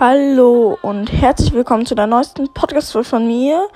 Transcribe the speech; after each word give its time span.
Hallo 0.00 0.76
und 0.82 1.12
herzlich 1.12 1.52
willkommen 1.52 1.86
zu 1.86 1.94
der 1.94 2.08
neuesten 2.08 2.52
Podcast-Folge 2.52 3.08
von 3.08 3.28
mir. 3.28 3.68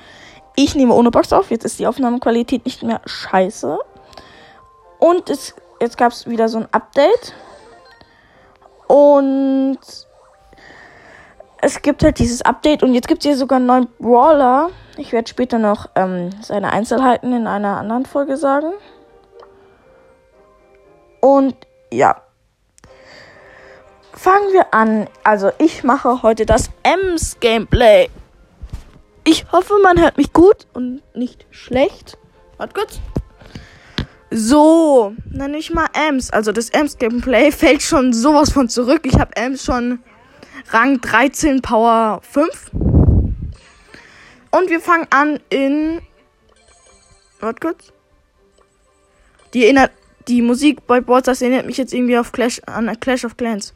Ich 0.57 0.75
nehme 0.75 0.93
ohne 0.93 1.13
Box 1.13 1.33
auf, 1.33 1.53
jetzt 1.53 1.65
ist 1.65 1.79
die 1.79 1.87
Aufnahmequalität 1.87 2.65
nicht 2.65 2.83
mehr 2.83 3.01
scheiße. 3.07 3.79
Und 4.99 5.31
es, 5.31 5.55
jetzt 5.81 5.97
gab 5.97 6.11
es 6.11 6.27
wieder 6.27 6.49
so 6.49 6.59
ein 6.59 6.69
Update. 6.73 7.35
Und 8.89 9.79
es 11.63 11.83
gibt 11.83 12.03
halt 12.03 12.19
dieses 12.19 12.43
Update 12.43 12.83
und 12.83 12.95
jetzt 12.95 13.07
gibt 13.07 13.21
es 13.21 13.27
hier 13.29 13.37
sogar 13.37 13.59
einen 13.59 13.67
neuen 13.67 13.89
Brawler. 14.01 14.71
Ich 14.97 15.13
werde 15.13 15.29
später 15.29 15.61
noch 15.61 15.89
ähm, 15.95 16.31
seine 16.43 16.73
Einzelheiten 16.73 17.33
in 17.33 17.47
einer 17.47 17.79
anderen 17.79 18.07
Folge 18.07 18.37
sagen. 18.37 18.73
Und 21.21 21.55
ja, 21.93 22.23
fangen 24.19 24.53
wir 24.53 24.75
an. 24.75 25.09
Also 25.23 25.53
ich 25.59 25.85
mache 25.85 26.23
heute 26.23 26.45
das 26.45 26.71
Ems 26.83 27.39
Gameplay. 27.41 28.09
Ich 29.25 29.51
hoffe, 29.53 29.75
man 29.83 30.01
hört 30.01 30.17
mich 30.17 30.33
gut 30.33 30.67
und 30.73 31.03
nicht 31.15 31.47
schlecht. 31.51 32.19
Warte 32.57 32.75
kurz. 32.75 33.01
So, 34.31 35.15
nenne 35.31 35.57
ich 35.57 35.71
mal 35.73 35.87
Ems. 35.95 36.31
Also 36.31 36.53
das 36.53 36.71
Ems 36.71 36.99
Gameplay 36.99 37.53
fällt 37.53 37.83
schon 37.83 38.13
sowas 38.13 38.51
von 38.51 38.69
zurück. 38.69 39.03
Ich 39.05 39.19
habe 39.19 39.37
Ems 39.37 39.65
schon 39.65 40.01
Rang 40.71 41.01
13 41.01 41.63
Power 41.63 42.21
5. 42.23 42.71
Und 44.51 44.71
wir 44.71 44.81
fangen 44.81 45.07
an 45.11 45.41
in. 45.51 46.01
Warte 47.41 47.61
kurz. 47.61 47.93
Die 49.55 49.65
erinnert. 49.65 49.93
Die 50.27 50.43
Musik 50.43 50.87
bei 50.87 51.01
Brawlstars 51.01 51.41
erinnert 51.41 51.65
mich 51.65 51.79
jetzt 51.79 51.95
irgendwie 51.95 52.19
auf 52.19 52.33
Clash, 52.33 52.61
an 52.67 52.95
Clash 53.01 53.25
of 53.25 53.39
Clans. 53.39 53.73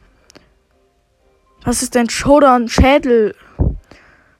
Was 1.63 1.81
ist 1.81 1.95
denn 1.95 2.09
Showdown? 2.09 2.67
Schädel. 2.67 3.35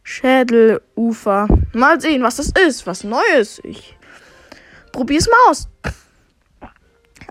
Schädelufer. 0.03 1.47
Mal 1.73 2.01
sehen, 2.01 2.23
was 2.23 2.35
das 2.35 2.51
ist. 2.67 2.85
Was 2.85 3.03
Neues. 3.03 3.61
Ich 3.63 3.97
probier's 4.91 5.27
mal 5.27 5.51
aus. 5.51 5.69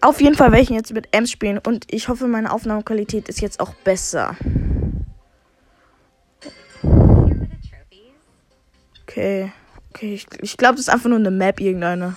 Auf 0.01 0.21
jeden 0.21 0.35
Fall 0.35 0.51
werde 0.51 0.63
ich 0.65 0.71
jetzt 0.71 0.93
mit 0.93 1.09
Ems 1.13 1.31
spielen 1.31 1.59
und 1.59 1.87
ich 1.89 2.09
hoffe, 2.09 2.27
meine 2.27 2.53
Aufnahmequalität 2.53 3.29
ist 3.29 3.41
jetzt 3.41 3.61
auch 3.61 3.73
besser. 3.75 4.37
Okay. 9.03 9.53
Okay, 9.91 10.15
ich, 10.15 10.27
ich 10.41 10.57
glaube, 10.57 10.77
das 10.77 10.87
ist 10.87 10.89
einfach 10.89 11.11
nur 11.11 11.19
eine 11.19 11.31
Map, 11.31 11.61
irgendeine. 11.61 12.17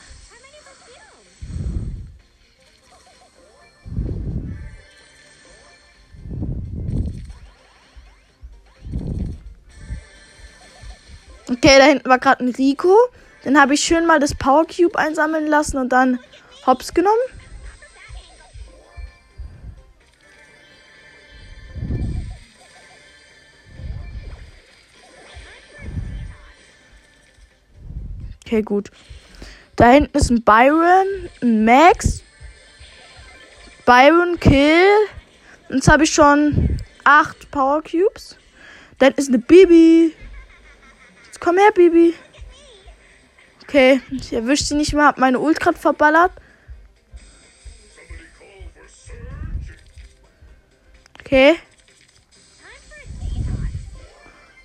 Okay, 11.48 11.78
da 11.78 11.86
hinten 11.86 12.10
war 12.10 12.18
gerade 12.20 12.44
ein 12.44 12.50
Rico. 12.50 12.96
Dann 13.44 13.60
habe 13.60 13.76
ich 13.76 13.82
schön 13.82 14.08
mal 14.08 14.20
das 14.20 14.34
Power 14.34 14.66
Cube 14.66 14.98
einsammeln 14.98 15.46
lassen 15.48 15.78
und 15.78 15.90
dann 15.90 16.20
hops 16.66 16.94
genommen. 16.94 17.16
Okay, 28.46 28.64
gut. 28.64 28.90
Da 29.76 29.90
hinten 29.90 30.18
ist 30.18 30.32
ein 30.32 30.44
Byron, 30.44 31.30
ein 31.42 31.66
Max. 31.66 32.24
Byron 33.86 34.40
Kill. 34.40 34.86
Jetzt 35.70 35.88
habe 35.88 36.04
ich 36.04 36.14
schon 36.14 36.78
acht 37.04 37.52
Power 37.52 37.84
Cubes. 37.84 38.38
Dann 38.98 39.14
ist 39.14 39.30
eine 39.30 39.40
Bibi. 39.40 40.14
Jetzt 41.36 41.44
komm 41.44 41.58
her, 41.58 41.72
Bibi. 41.76 42.14
Okay, 43.64 44.00
ich 44.10 44.32
erwische 44.32 44.64
sie 44.64 44.76
nicht 44.76 44.94
mehr. 44.94 45.04
Hab 45.04 45.18
meine 45.18 45.38
Ult 45.38 45.60
grad 45.60 45.78
verballert. 45.78 46.32
Okay. 51.20 51.56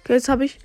Okay, 0.04 0.12
jetzt 0.12 0.28
habe 0.28 0.44
ich. 0.44 0.60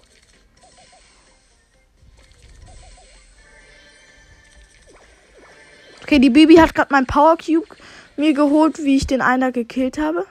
Okay, 6.04 6.20
die 6.20 6.30
Bibi 6.30 6.58
hat 6.58 6.76
gerade 6.76 6.94
mein 6.94 7.08
Power 7.08 7.36
Cube 7.36 7.76
mir 8.16 8.36
geholt, 8.36 8.78
wie 8.78 8.96
ich 8.96 9.08
den 9.08 9.22
einer 9.22 9.52
gekillt 9.52 9.98
habe. 9.98 10.28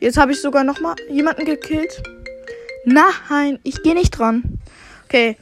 Jetzt 0.00 0.16
habe 0.16 0.32
ich 0.32 0.40
sogar 0.40 0.64
noch 0.64 0.80
mal 0.80 0.96
jemanden 1.08 1.44
gekillt. 1.44 2.02
Nein, 2.84 3.60
ich 3.62 3.82
gehe 3.82 3.94
nicht 3.94 4.10
dran. 4.10 4.58
Okay. 5.04 5.36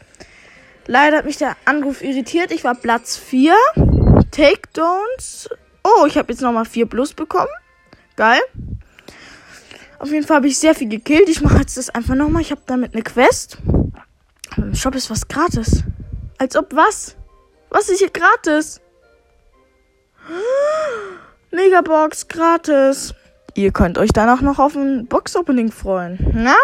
Leider 0.87 1.19
hat 1.19 1.27
mich 1.27 1.37
der 1.37 1.57
Anruf 1.65 2.03
irritiert. 2.03 2.51
Ich 2.51 2.65
war 2.65 2.75
Platz 2.75 3.17
4. 3.17 3.55
Takedowns. 4.31 5.49
Oh, 5.85 6.07
ich 6.07 6.19
habe 6.19 6.33
jetzt 6.33 6.43
noch 6.43 6.53
mal 6.53 6.65
4 6.65 6.87
Plus 6.87 7.13
bekommen. 7.13 7.53
Geil. 8.17 8.41
Auf 9.99 10.11
jeden 10.11 10.27
Fall 10.27 10.39
habe 10.39 10.49
ich 10.49 10.59
sehr 10.59 10.75
viel 10.75 10.89
gekillt. 10.89 11.29
Ich 11.29 11.41
mache 11.41 11.59
jetzt 11.59 11.77
das 11.77 11.91
einfach 11.91 12.15
noch 12.15 12.29
mal. 12.29 12.41
Ich 12.41 12.51
habe 12.51 12.63
damit 12.67 12.95
eine 12.95 13.03
Quest. 13.03 13.59
Im 14.57 14.75
Shop 14.75 14.95
ist 14.95 15.11
was 15.11 15.29
gratis. 15.29 15.85
Als 16.39 16.57
ob 16.57 16.75
was? 16.75 17.17
Was 17.71 17.89
ist 17.89 17.99
hier 17.99 18.11
gratis? 18.11 18.81
Megabox 21.51 22.27
gratis. 22.29 23.15
Ihr 23.59 23.73
könnt 23.73 23.99
euch 23.99 24.11
danach 24.13 24.41
noch 24.41 24.61
auf 24.61 24.77
ein 24.77 25.09
Box-Opening 25.09 25.73
freuen. 25.73 26.17
Na? 26.33 26.55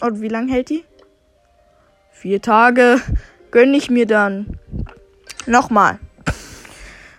Und 0.00 0.20
wie 0.20 0.26
lange 0.26 0.50
hält 0.50 0.68
die? 0.68 0.84
Vier 2.10 2.42
Tage. 2.42 3.00
Gönn 3.52 3.72
ich 3.72 3.90
mir 3.90 4.04
dann. 4.04 4.58
Nochmal. 5.46 6.00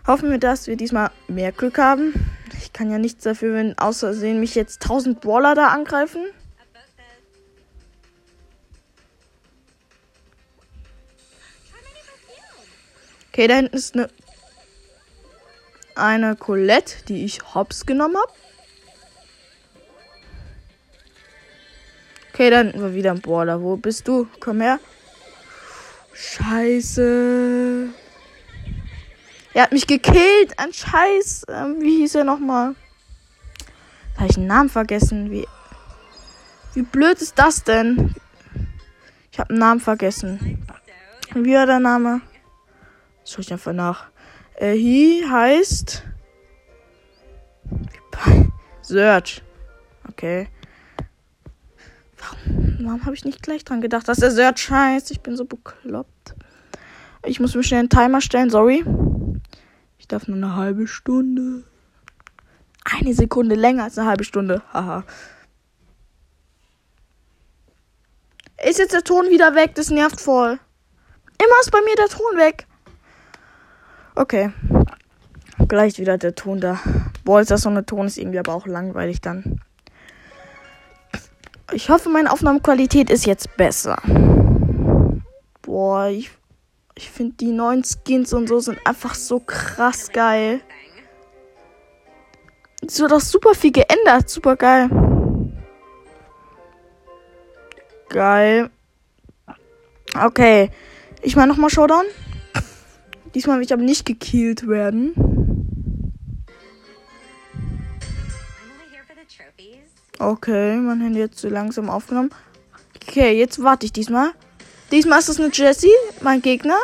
Hoffen 0.05 0.29
wir, 0.29 0.39
dass 0.39 0.67
wir 0.67 0.75
diesmal 0.75 1.11
mehr 1.29 1.53
Glück 1.53 1.77
haben. 1.77 2.35
Ich 2.57 2.73
kann 2.73 2.91
ja 2.91 2.97
nichts 2.97 3.23
dafür, 3.23 3.53
wenn 3.53 3.77
außersehen 3.77 4.41
mich 4.41 4.55
jetzt 4.55 4.83
1000 4.83 5.21
Brawler 5.21 5.55
da 5.55 5.69
angreifen. 5.69 6.25
Okay, 13.31 13.47
da 13.47 13.55
hinten 13.55 13.73
ist 13.77 13.95
eine 13.95 14.09
eine 15.95 16.35
Colette, 16.35 17.05
die 17.05 17.23
ich 17.23 17.55
hops 17.55 17.85
genommen 17.85 18.17
habe. 18.17 18.33
Okay, 22.35 22.49
dann 22.49 22.73
war 22.81 22.93
wieder 22.93 23.11
ein 23.11 23.21
Brawler. 23.21 23.61
Wo 23.61 23.77
bist 23.77 24.09
du? 24.09 24.27
Komm 24.41 24.59
her. 24.59 24.81
Scheiße. 26.11 27.87
Er 29.53 29.63
hat 29.63 29.71
mich 29.71 29.87
gekillt. 29.87 30.53
Ein 30.57 30.73
Scheiß. 30.73 31.45
Ähm, 31.47 31.77
wie 31.79 31.99
hieß 31.99 32.15
er 32.15 32.25
nochmal? 32.25 32.75
Habe 34.17 34.27
ich 34.29 34.35
einen 34.35 34.47
Namen 34.47 34.67
vergessen? 34.67 35.31
Wie, 35.31 35.47
wie 36.73 36.81
blöd 36.81 37.21
ist 37.21 37.39
das 37.39 37.63
denn? 37.63 38.13
Ich 39.31 39.39
habe 39.39 39.51
einen 39.51 39.59
Namen 39.59 39.79
vergessen. 39.79 40.61
Wie 41.33 41.53
war 41.53 41.65
der 41.65 41.79
Name? 41.79 42.19
Schau 43.23 43.39
ich 43.39 43.53
einfach 43.53 43.71
nach. 43.71 44.07
Äh, 44.55 44.73
he 44.73 45.23
heißt. 45.25 46.03
Search. 48.81 49.41
Okay. 50.09 50.49
Warum, 52.25 52.77
warum 52.79 53.05
habe 53.05 53.15
ich 53.15 53.25
nicht 53.25 53.41
gleich 53.41 53.63
dran 53.63 53.81
gedacht, 53.81 54.07
dass 54.07 54.19
der 54.19 54.31
Search 54.31 54.69
heißt? 54.69 55.11
Ich 55.11 55.21
bin 55.21 55.35
so 55.35 55.45
bekloppt. 55.45 56.35
Ich 57.25 57.39
muss 57.39 57.55
mir 57.55 57.63
schnell 57.63 57.81
einen 57.81 57.89
Timer 57.89 58.21
stellen, 58.21 58.49
sorry. 58.49 58.85
Ich 59.97 60.07
darf 60.07 60.27
nur 60.27 60.37
eine 60.37 60.55
halbe 60.55 60.87
Stunde. 60.87 61.63
Eine 62.83 63.13
Sekunde 63.13 63.55
länger 63.55 63.85
als 63.85 63.97
eine 63.97 64.07
halbe 64.07 64.23
Stunde. 64.23 64.61
Haha. 64.71 65.03
Ist 68.63 68.79
jetzt 68.79 68.93
der 68.93 69.03
Ton 69.03 69.29
wieder 69.29 69.55
weg? 69.55 69.75
Das 69.75 69.89
nervt 69.89 70.21
voll. 70.21 70.59
Immer 71.39 71.59
ist 71.61 71.71
bei 71.71 71.81
mir 71.81 71.95
der 71.95 72.07
Ton 72.07 72.37
weg. 72.37 72.67
Okay. 74.15 74.51
Gleich 75.67 75.97
wieder 75.97 76.17
der 76.17 76.35
Ton 76.35 76.61
da. 76.61 76.79
Boah, 77.23 77.41
ist 77.41 77.51
das 77.51 77.61
so 77.61 77.69
eine 77.69 77.85
Ton, 77.85 78.05
ist 78.05 78.17
irgendwie 78.17 78.39
aber 78.39 78.53
auch 78.53 78.67
langweilig 78.67 79.21
dann. 79.21 79.59
Ich 81.73 81.89
hoffe, 81.89 82.09
meine 82.09 82.31
Aufnahmequalität 82.31 83.09
ist 83.09 83.25
jetzt 83.25 83.57
besser. 83.57 83.97
Boah, 85.61 86.07
ich, 86.07 86.31
ich 86.95 87.09
finde 87.09 87.35
die 87.37 87.51
neuen 87.51 87.83
Skins 87.83 88.33
und 88.33 88.47
so 88.47 88.59
sind 88.59 88.79
einfach 88.85 89.15
so 89.15 89.39
krass 89.39 90.09
geil. 90.11 90.61
Es 92.85 92.99
wird 92.99 93.13
auch 93.13 93.19
super 93.19 93.55
viel 93.55 93.71
geändert. 93.71 94.29
Super 94.29 94.55
geil. 94.55 94.89
Geil. 98.09 98.69
Okay. 100.23 100.69
Ich 101.23 101.35
mache 101.35 101.47
nochmal 101.47 101.71
Showdown. 101.71 102.05
Diesmal 103.33 103.57
will 103.57 103.65
ich 103.65 103.73
aber 103.73 103.81
nicht 103.81 104.05
gekillt 104.05 104.67
werden. 104.67 105.34
Okay, 110.19 110.77
mein 110.77 111.01
Handy 111.01 111.21
hat 111.21 111.35
zu 111.35 111.49
langsam 111.49 111.89
aufgenommen. 111.89 112.29
Okay, 112.95 113.37
jetzt 113.37 113.61
warte 113.61 113.85
ich 113.85 113.93
diesmal. 113.93 114.31
Diesmal 114.91 115.19
ist 115.19 115.29
es 115.29 115.39
eine 115.39 115.49
Jessie, 115.51 115.91
mein 116.21 116.41
Gegner. 116.41 116.77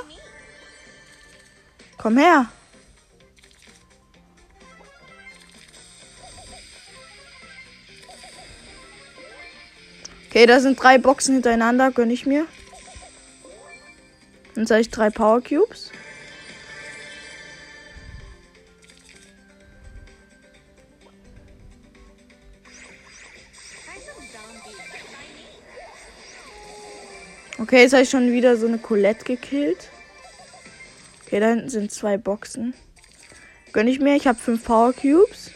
Komm 1.97 2.17
her. 2.17 2.47
Okay, 10.27 10.45
da 10.45 10.59
sind 10.59 10.81
drei 10.81 10.97
Boxen 10.97 11.35
hintereinander, 11.35 11.91
gönn 11.91 12.09
ich 12.09 12.25
mir. 12.25 12.45
Dann 14.55 14.65
sage 14.65 14.81
ich 14.81 14.89
drei 14.89 15.09
Power 15.09 15.41
Cubes. 15.41 15.91
Okay, 27.61 27.83
jetzt 27.83 27.93
habe 27.93 28.01
ich 28.01 28.09
schon 28.09 28.31
wieder 28.31 28.57
so 28.57 28.65
eine 28.65 28.79
Colette 28.79 29.23
gekillt. 29.23 29.91
Okay, 31.23 31.39
da 31.39 31.49
hinten 31.49 31.69
sind 31.69 31.91
zwei 31.91 32.17
Boxen. 32.17 32.73
Gönn 33.71 33.87
ich 33.87 33.99
mir. 33.99 34.15
Ich 34.15 34.25
habe 34.25 34.39
fünf 34.39 34.63
Power 34.63 34.93
Cubes. 34.93 35.51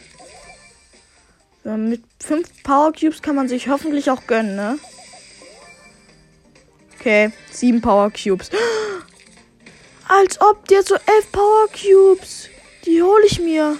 So, 1.64 1.70
mit 1.76 2.04
fünf 2.22 2.62
Power 2.62 2.92
Cubes 2.92 3.22
kann 3.22 3.34
man 3.34 3.48
sich 3.48 3.68
hoffentlich 3.68 4.08
auch 4.08 4.24
gönnen, 4.28 4.54
ne? 4.54 4.78
Okay, 6.94 7.32
sieben 7.50 7.80
Power 7.80 8.12
Cubes. 8.12 8.50
Als 10.08 10.40
ob 10.40 10.68
der 10.68 10.84
so 10.84 10.94
elf 10.94 11.32
Power 11.32 11.66
Cubes. 11.70 12.48
Die 12.84 13.02
hole 13.02 13.26
ich 13.26 13.40
mir. 13.40 13.76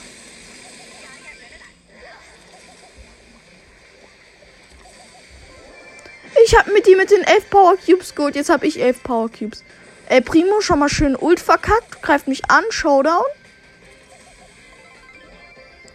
Ich 6.47 6.57
habe 6.57 6.73
mit 6.73 6.87
ihm 6.87 6.97
mit 6.97 7.11
den 7.11 7.25
11 7.25 7.51
Power 7.51 7.75
Cubes 7.77 8.15
geholt. 8.15 8.37
Jetzt 8.37 8.51
habe 8.51 8.69
ich 8.69 8.81
11 8.81 9.03
Power 9.03 9.29
Cubes. 9.29 9.65
Ey, 10.09 10.21
Primo, 10.21 10.61
schon 10.61 10.79
mal 10.79 10.89
schön 10.89 11.17
Ult 11.17 11.41
verkackt. 11.41 12.01
Greift 12.03 12.29
mich 12.29 12.49
an. 12.49 12.63
Showdown. 12.71 13.25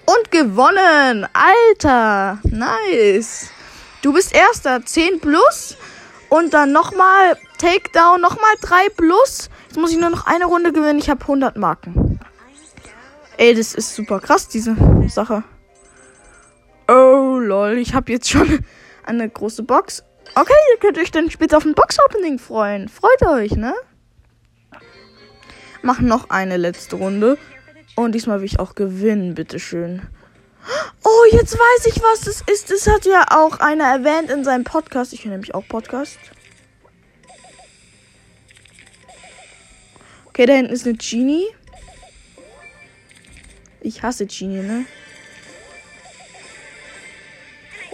Und 0.06 0.30
gewonnen. 0.30 1.26
Alter. 1.32 2.40
Nice. 2.44 3.50
Du 4.02 4.12
bist 4.12 4.36
erster. 4.36 4.86
10 4.86 5.22
plus. 5.22 5.78
Und 6.28 6.54
dann 6.54 6.74
nochmal 6.74 7.38
Takedown. 7.58 8.20
Nochmal 8.20 8.54
3 8.60 8.90
plus. 8.90 9.50
Jetzt 9.70 9.78
muss 9.78 9.94
ich 9.94 10.00
nur 10.00 10.10
noch 10.10 10.26
eine 10.26 10.48
Runde 10.48 10.74
gewinnen. 10.74 11.00
Ich 11.00 11.10
habe 11.10 11.22
100 11.22 11.56
Marken. 11.56 12.20
Ey, 13.38 13.56
das 13.56 13.74
ist 13.74 13.96
super 13.96 14.20
krass, 14.20 14.50
diese 14.50 14.76
Sache. 15.08 15.44
Oh, 16.90 17.40
lol. 17.40 17.78
Ich 17.78 17.94
habe 17.94 18.12
jetzt 18.12 18.30
schon 18.30 18.66
eine 19.06 19.30
große 19.30 19.64
Box. 19.64 20.04
Okay, 20.34 20.54
ihr 20.74 20.80
könnt 20.80 20.98
euch 20.98 21.12
dann 21.12 21.30
später 21.30 21.58
auf 21.58 21.66
ein 21.66 21.74
Box-Opening 21.74 22.40
freuen. 22.40 22.88
Freut 22.88 23.22
euch, 23.24 23.52
ne? 23.52 23.74
Machen 25.82 26.08
noch 26.08 26.30
eine 26.30 26.58
letzte 26.58 26.96
Runde. 26.96 27.38
Und 27.96 28.14
diesmal 28.14 28.40
will 28.40 28.46
ich 28.46 28.60
auch 28.60 28.76
gewinnen, 28.76 29.36
bitteschön. 29.36 30.02
Oh, 31.04 31.26
jetzt 31.32 31.54
weiß 31.54 31.88
ich, 31.88 32.02
was 32.02 32.22
das 32.22 32.44
ist. 32.50 32.72
Das 32.72 32.88
hat 32.88 33.06
ja 33.06 33.26
auch 33.32 33.60
einer 33.60 33.86
erwähnt 33.86 34.30
in 34.30 34.44
seinem 34.44 34.64
Podcast. 34.64 35.12
Ich 35.12 35.26
höre 35.26 35.32
nämlich 35.32 35.54
auch 35.54 35.68
Podcast. 35.68 36.20
Okay, 40.28 40.46
da 40.46 40.54
hinten 40.54 40.72
ist 40.72 40.88
eine 40.88 40.96
Genie. 40.96 41.48
Ich 43.82 44.02
hasse 44.02 44.26
Genie, 44.28 44.62
ne? 44.62 44.86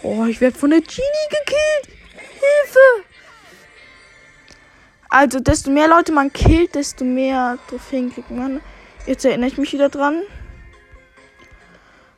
Oh, 0.03 0.25
ich 0.25 0.39
werde 0.39 0.57
von 0.57 0.69
der 0.69 0.81
Genie 0.81 1.27
gekillt. 1.29 1.96
Hilfe! 2.39 3.07
Also, 5.09 5.39
desto 5.39 5.71
mehr 5.71 5.87
Leute 5.87 6.11
man 6.11 6.33
killt, 6.33 6.75
desto 6.75 7.05
mehr 7.05 7.57
Trophäen 7.69 8.13
kriegt 8.13 8.31
man. 8.31 8.61
Jetzt 9.05 9.23
erinnere 9.25 9.49
ich 9.49 9.57
mich 9.57 9.71
wieder 9.73 9.89
dran. 9.89 10.21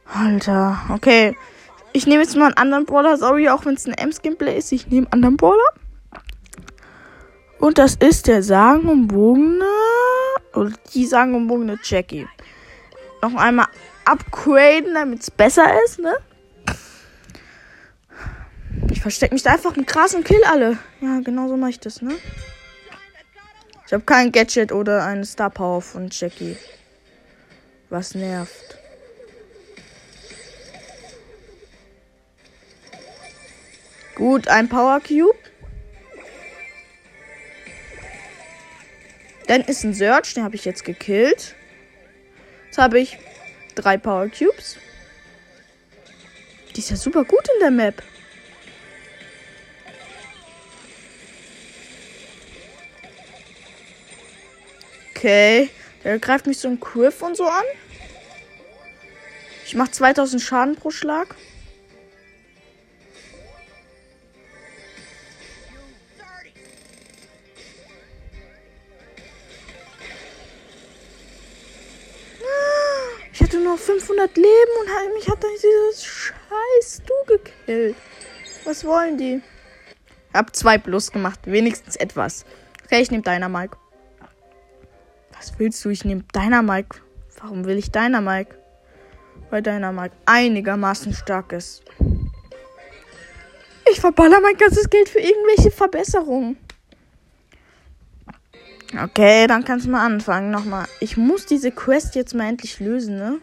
Alter, 0.05 0.79
okay. 0.89 1.35
Ich 1.93 2.07
nehme 2.07 2.23
jetzt 2.23 2.35
mal 2.35 2.45
einen 2.45 2.57
anderen 2.57 2.85
Brawler. 2.85 3.17
Sorry, 3.17 3.49
auch 3.49 3.65
wenn 3.65 3.75
es 3.75 3.85
ein 3.85 3.93
Ems-Gameplay 3.93 4.57
ist. 4.57 4.71
Ich 4.71 4.87
nehme 4.87 5.07
einen 5.07 5.13
anderen 5.13 5.37
Brawler. 5.37 5.69
Und 7.59 7.77
das 7.77 7.95
ist 7.95 8.27
der 8.27 8.41
sagenumwogene. 8.41 9.65
Oder 10.53 10.71
die 10.93 11.05
sagenumwogene 11.05 11.77
Jackie. 11.83 12.27
Noch 13.21 13.35
einmal 13.35 13.67
upgraden, 14.05 14.93
damit 14.93 15.21
es 15.21 15.31
besser 15.31 15.67
ist, 15.85 15.99
ne? 15.99 16.15
Ich 18.99 19.03
verstecke 19.03 19.33
mich 19.33 19.43
da 19.43 19.53
einfach 19.53 19.77
im 19.77 19.85
Gras 19.85 20.13
und 20.13 20.25
kill 20.25 20.43
alle. 20.43 20.77
Ja, 20.99 21.21
genau 21.21 21.47
so 21.47 21.55
mache 21.55 21.69
ich 21.69 21.79
das, 21.79 22.01
ne? 22.01 22.15
Ich 23.87 23.93
habe 23.93 24.03
kein 24.03 24.29
Gadget 24.33 24.73
oder 24.73 25.05
eine 25.05 25.23
Star 25.23 25.49
Power 25.49 25.81
von 25.81 26.09
Jackie. 26.11 26.57
Was 27.89 28.13
nervt. 28.13 28.77
Gut, 34.15 34.49
ein 34.49 34.67
Power 34.67 34.99
Cube. 34.99 35.39
Dann 39.47 39.61
ist 39.61 39.85
ein 39.85 39.93
Search, 39.93 40.33
den 40.33 40.43
habe 40.43 40.57
ich 40.57 40.65
jetzt 40.65 40.83
gekillt. 40.83 41.55
Jetzt 42.65 42.77
habe 42.77 42.99
ich 42.99 43.17
drei 43.75 43.97
Power 43.97 44.27
Cubes. 44.27 44.75
Die 46.75 46.81
ist 46.81 46.89
ja 46.89 46.97
super 46.97 47.23
gut 47.23 47.47
in 47.55 47.61
der 47.61 47.71
Map. 47.71 48.03
Okay. 55.19 55.69
Der 56.05 56.17
greift 56.17 56.47
mich 56.47 56.59
so 56.59 56.69
ein 56.69 56.79
Quiff 56.79 57.21
und 57.21 57.35
so 57.35 57.43
an. 57.43 57.65
Ich 59.65 59.75
mache 59.75 59.91
2000 59.91 60.41
Schaden 60.41 60.75
pro 60.77 60.91
Schlag. 60.91 61.35
Ich 73.33 73.41
hatte 73.41 73.59
nur 73.59 73.77
500 73.77 74.37
Leben 74.37 74.47
und 74.79 75.13
mich 75.15 75.29
hat 75.29 75.43
dieses 75.43 76.05
scheiß 76.05 77.01
Du 77.05 77.13
gekillt. 77.35 77.97
Was 78.63 78.85
wollen 78.85 79.17
die? 79.17 79.41
Hab 80.33 80.55
zwei 80.55 80.77
plus 80.77 81.11
gemacht. 81.11 81.41
Wenigstens 81.43 81.97
etwas. 81.97 82.45
Okay, 82.85 83.01
ich 83.01 83.11
nehme 83.11 83.23
deiner 83.23 83.49
Mike. 83.49 83.75
Was 85.39 85.57
willst 85.57 85.83
du? 85.85 85.89
Ich 85.89 86.03
nehme 86.03 86.25
deiner 86.33 86.61
Mike. 86.61 86.99
Warum 87.41 87.63
will 87.63 87.77
ich 87.77 87.91
deiner 87.91 88.19
Mike? 88.19 88.57
Weil 89.49 89.61
deiner 89.61 89.93
Mike 89.93 90.13
einigermaßen 90.25 91.13
stark 91.13 91.53
ist. 91.53 91.81
Ich 93.89 94.01
verballer 94.01 94.41
mein 94.41 94.57
ganzes 94.57 94.89
Geld 94.89 95.07
für 95.07 95.19
irgendwelche 95.19 95.71
Verbesserungen. 95.71 96.57
Okay, 99.01 99.47
dann 99.47 99.63
kannst 99.63 99.85
du 99.85 99.91
mal 99.91 100.05
anfangen. 100.05 100.51
Nochmal. 100.51 100.87
Ich 100.99 101.15
muss 101.15 101.45
diese 101.45 101.71
Quest 101.71 102.15
jetzt 102.15 102.35
mal 102.35 102.49
endlich 102.49 102.81
lösen, 102.81 103.15
ne? 103.15 103.39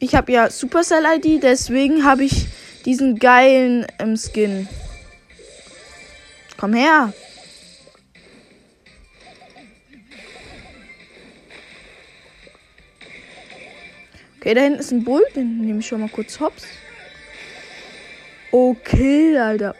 Ich 0.00 0.14
habe 0.14 0.32
ja 0.32 0.50
Supercell 0.50 1.04
ID, 1.16 1.42
deswegen 1.42 2.04
habe 2.04 2.24
ich 2.24 2.48
diesen 2.84 3.18
geilen 3.18 3.86
ähm, 3.98 4.18
Skin. 4.18 4.68
Komm 6.58 6.74
her. 6.74 7.14
Okay, 14.44 14.52
da 14.52 14.60
hinten 14.60 14.80
ist 14.80 14.92
ein 14.92 15.04
Bull. 15.04 15.24
Den 15.34 15.62
nehme 15.62 15.80
ich 15.80 15.86
schon 15.86 16.02
mal 16.02 16.10
kurz 16.10 16.38
hops. 16.38 16.66
Okay, 18.52 19.38
Alter. 19.38 19.74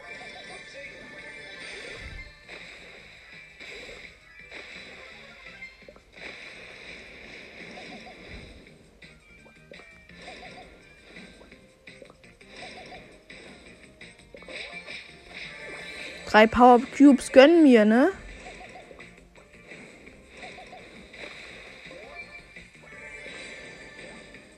Drei 16.25 16.47
Power 16.47 16.81
Cubes 16.97 17.31
gönnen 17.31 17.61
mir, 17.61 17.85
ne? 17.85 18.09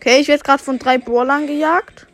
Okay, 0.07 0.21
ich 0.21 0.29
werde 0.29 0.41
gerade 0.41 0.63
von 0.63 0.79
drei 0.79 0.97
Brawlern 0.97 1.47
gejagt. 1.47 2.07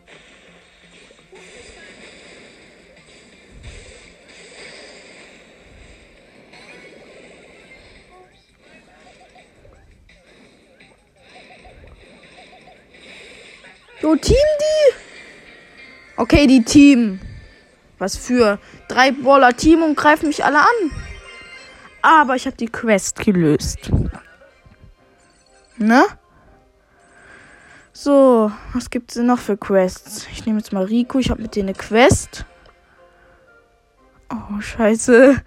So, 14.01 14.15
Team 14.15 14.35
die. 14.35 14.93
Okay, 16.17 16.47
die 16.47 16.63
Team. 16.63 17.19
Was 18.00 18.17
für 18.17 18.57
drei 18.88 19.12
Brawler 19.12 19.55
Team 19.55 19.83
und 19.83 19.95
greifen 19.95 20.29
mich 20.29 20.43
alle 20.43 20.62
an. 20.62 20.91
Aber 22.01 22.35
ich 22.35 22.47
habe 22.47 22.57
die 22.57 22.69
Quest 22.69 23.19
gelöst. 23.19 23.91
Ne? 25.77 26.03
So, 27.95 28.51
was 28.73 28.89
gibt's 28.89 29.13
denn 29.13 29.27
noch 29.27 29.38
für 29.38 29.55
Quests? 29.55 30.27
Ich 30.31 30.47
nehme 30.47 30.57
jetzt 30.57 30.73
mal 30.73 30.83
Rico. 30.83 31.19
Ich 31.19 31.29
habe 31.29 31.43
mit 31.43 31.55
denen 31.55 31.69
eine 31.69 31.77
Quest. 31.77 32.43
Oh, 34.31 34.59
scheiße. 34.59 35.39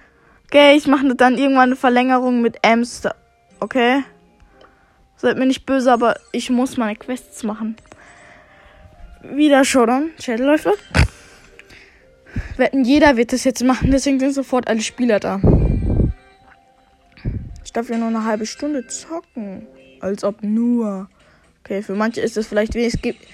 Okay, 0.45 0.77
ich 0.77 0.87
mache 0.87 1.13
dann 1.17 1.39
irgendwann 1.39 1.71
eine 1.71 1.77
Verlängerung 1.77 2.43
mit 2.43 2.65
Amster. 2.65 3.17
Okay? 3.59 4.05
Seid 5.17 5.39
mir 5.39 5.47
nicht 5.47 5.67
böse, 5.67 5.93
aber 5.93 6.21
ich 6.31 6.49
muss 6.49 6.77
meine 6.77 6.95
Quests 6.95 7.43
machen. 7.43 7.75
Wieder 9.23 9.65
Showdown. 9.65 10.11
Chatläufer. 10.23 10.75
Wetten, 12.57 12.85
jeder 12.85 13.17
wird 13.17 13.33
das 13.33 13.43
jetzt 13.43 13.65
machen, 13.65 13.91
deswegen 13.91 14.21
sind 14.21 14.35
sofort 14.35 14.69
alle 14.69 14.83
Spieler 14.83 15.19
da. 15.19 15.41
Ich 17.65 17.73
darf 17.73 17.91
ja 17.91 17.99
nur 17.99 18.09
eine 18.09 18.25
halbe 18.25 18.47
Stunde 18.47 18.87
zocken. 18.87 19.67
Als 20.01 20.23
ob 20.23 20.45
nur. 20.45 21.09
Okay, 21.67 21.83
für 21.83 21.97
manche 21.97 22.21
ist 22.21 22.37
das 22.37 22.47
vielleicht 22.47 22.75
wenig. 22.75 22.95
Es 22.95 23.03
gibt. 23.03 23.27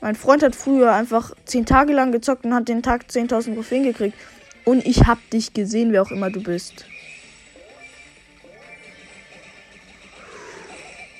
Mein 0.00 0.14
Freund 0.14 0.42
hat 0.42 0.56
früher 0.56 0.94
einfach 0.94 1.32
10 1.44 1.66
Tage 1.66 1.92
lang 1.92 2.12
gezockt 2.12 2.46
und 2.46 2.54
hat 2.54 2.66
den 2.66 2.82
Tag 2.82 3.04
10.000 3.10 3.54
Trophäen 3.54 3.82
gekriegt. 3.82 4.16
Und 4.64 4.86
ich 4.86 5.06
hab 5.06 5.18
dich 5.28 5.52
gesehen, 5.52 5.92
wer 5.92 6.00
auch 6.00 6.10
immer 6.10 6.30
du 6.30 6.42
bist. 6.42 6.86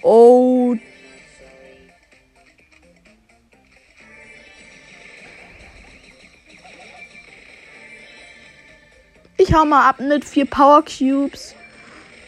Oh. 0.01 0.75
Ich 9.37 9.53
hau 9.53 9.67
mal 9.67 9.87
ab 9.87 10.01
mit 10.01 10.25
vier 10.25 10.47
Power 10.47 10.83
Cubes. 10.83 11.55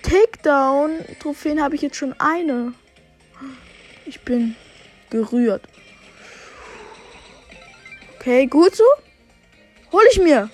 Takedown. 0.02 0.98
Trophäen 1.20 1.62
habe 1.62 1.74
ich 1.74 1.80
jetzt 1.80 1.96
schon 1.96 2.14
eine. 2.20 2.74
Ich 4.06 4.20
bin 4.20 4.54
gerührt. 5.10 5.62
Okay, 8.14 8.46
gut 8.46 8.74
so. 8.74 8.84
Hol 9.92 10.02
ich 10.10 10.20
mir. 10.20 10.48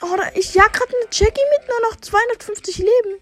Oh, 0.00 0.16
ich 0.34 0.54
jag 0.54 0.72
gerade 0.72 0.92
eine 0.92 1.08
Jackie 1.12 1.40
mit 1.58 1.68
nur 1.68 1.90
noch 1.90 1.96
250 1.96 2.78
Leben. 2.78 3.20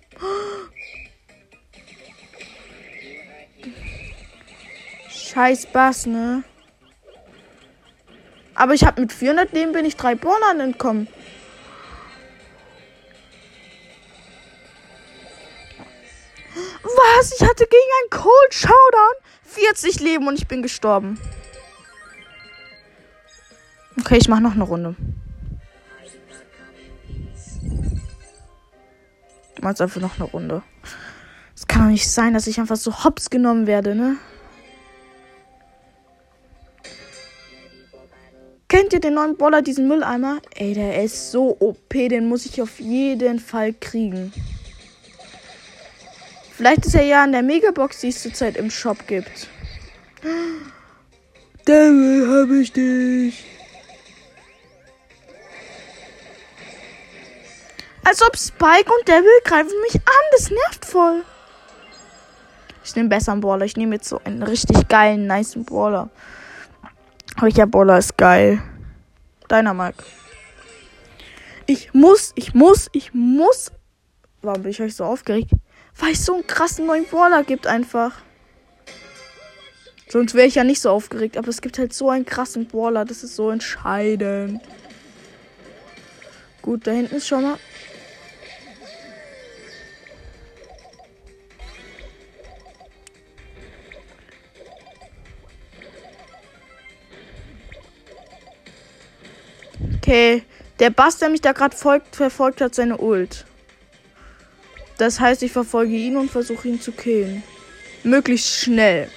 Scheiß 5.10 5.66
Bass, 5.66 6.06
ne? 6.06 6.44
Aber 8.54 8.74
ich 8.74 8.84
habe 8.84 9.00
mit 9.00 9.12
400 9.12 9.52
Leben 9.52 9.72
bin 9.72 9.84
ich 9.84 9.96
drei 9.96 10.14
Brawlern 10.14 10.60
entkommen. 10.60 11.08
Was? 17.14 17.32
Ich 17.32 17.42
hatte 17.42 17.66
gegen 17.66 17.90
einen 18.00 18.10
Cold 18.10 18.54
Showdown 18.54 19.14
40 19.44 20.00
Leben 20.00 20.26
und 20.26 20.38
ich 20.38 20.48
bin 20.48 20.62
gestorben. 20.62 21.18
Okay, 23.98 24.18
ich 24.18 24.28
mache 24.28 24.42
noch 24.42 24.54
eine 24.54 24.64
Runde. 24.64 24.94
Ich 29.54 29.62
mach 29.62 29.70
jetzt 29.70 29.80
einfach 29.80 30.00
noch 30.00 30.16
eine 30.16 30.24
Runde. 30.24 30.62
Es 31.54 31.66
kann 31.66 31.82
doch 31.82 31.90
nicht 31.90 32.10
sein, 32.10 32.34
dass 32.34 32.46
ich 32.46 32.60
einfach 32.60 32.76
so 32.76 33.04
hops 33.04 33.30
genommen 33.30 33.66
werde, 33.66 33.94
ne? 33.94 34.16
Kennt 38.68 38.92
ihr 38.92 39.00
den 39.00 39.14
neuen 39.14 39.36
Boller, 39.36 39.62
diesen 39.62 39.88
Mülleimer? 39.88 40.40
Ey, 40.54 40.74
der 40.74 41.02
ist 41.02 41.30
so 41.30 41.56
OP, 41.60 41.88
den 41.88 42.28
muss 42.28 42.44
ich 42.44 42.60
auf 42.60 42.80
jeden 42.80 43.38
Fall 43.38 43.72
kriegen. 43.72 44.32
Vielleicht 46.56 46.86
ist 46.86 46.94
er 46.94 47.02
ja 47.02 47.22
in 47.22 47.32
der 47.32 47.42
Megabox, 47.42 48.00
die 48.00 48.08
es 48.08 48.22
zurzeit 48.22 48.56
im 48.56 48.70
Shop 48.70 49.06
gibt. 49.06 49.48
Devil, 51.68 52.26
hab 52.30 52.50
ich 52.50 52.72
dich. 52.72 53.44
Als 58.04 58.22
ob 58.22 58.38
Spike 58.38 58.90
und 58.90 59.06
Devil 59.06 59.28
greifen 59.44 59.78
mich 59.82 59.96
an. 59.96 60.24
Das 60.32 60.50
nervt 60.50 60.86
voll. 60.86 61.24
Ich 62.82 62.96
nehme 62.96 63.10
besser 63.10 63.32
einen 63.32 63.42
Brawler. 63.42 63.66
Ich 63.66 63.76
nehme 63.76 63.96
jetzt 63.96 64.08
so 64.08 64.18
einen 64.24 64.42
richtig 64.42 64.88
geilen, 64.88 65.26
nice 65.26 65.56
Brawler. 65.56 66.08
Welcher 67.38 67.66
Brawler 67.66 67.98
ist 67.98 68.16
geil? 68.16 68.62
Deiner 69.48 69.74
Mike. 69.74 70.02
Ich 71.66 71.92
muss, 71.92 72.32
ich 72.34 72.54
muss, 72.54 72.88
ich 72.92 73.12
muss. 73.12 73.72
Warum 74.40 74.62
bin 74.62 74.70
ich 74.70 74.80
euch 74.80 74.96
so 74.96 75.04
aufgeregt? 75.04 75.50
Weil 75.98 76.12
es 76.12 76.24
so 76.24 76.34
einen 76.34 76.46
krassen 76.46 76.86
neuen 76.86 77.06
Brawler 77.06 77.42
gibt 77.42 77.66
einfach. 77.66 78.12
Sonst 80.08 80.34
wäre 80.34 80.46
ich 80.46 80.54
ja 80.54 80.64
nicht 80.64 80.80
so 80.80 80.90
aufgeregt. 80.90 81.36
Aber 81.36 81.48
es 81.48 81.60
gibt 81.60 81.78
halt 81.78 81.92
so 81.92 82.10
einen 82.10 82.26
krassen 82.26 82.66
Brawler. 82.66 83.04
Das 83.04 83.24
ist 83.24 83.36
so 83.36 83.50
entscheidend. 83.50 84.60
Gut, 86.62 86.86
da 86.86 86.90
hinten 86.90 87.16
ist 87.16 87.28
schon 87.28 87.42
mal 87.42 87.58
Okay, 100.06 100.44
der 100.78 100.90
Bass, 100.90 101.18
der 101.18 101.28
mich 101.28 101.40
da 101.40 101.50
gerade 101.50 101.76
verfolgt 101.76 102.60
hat, 102.60 102.76
seine 102.76 102.96
Ult. 102.98 103.44
Das 104.98 105.20
heißt, 105.20 105.42
ich 105.42 105.52
verfolge 105.52 105.94
ihn 105.94 106.16
und 106.16 106.30
versuche 106.30 106.68
ihn 106.68 106.80
zu 106.80 106.92
killen. 106.92 107.42
Möglichst 108.02 108.48
schnell. 108.48 109.10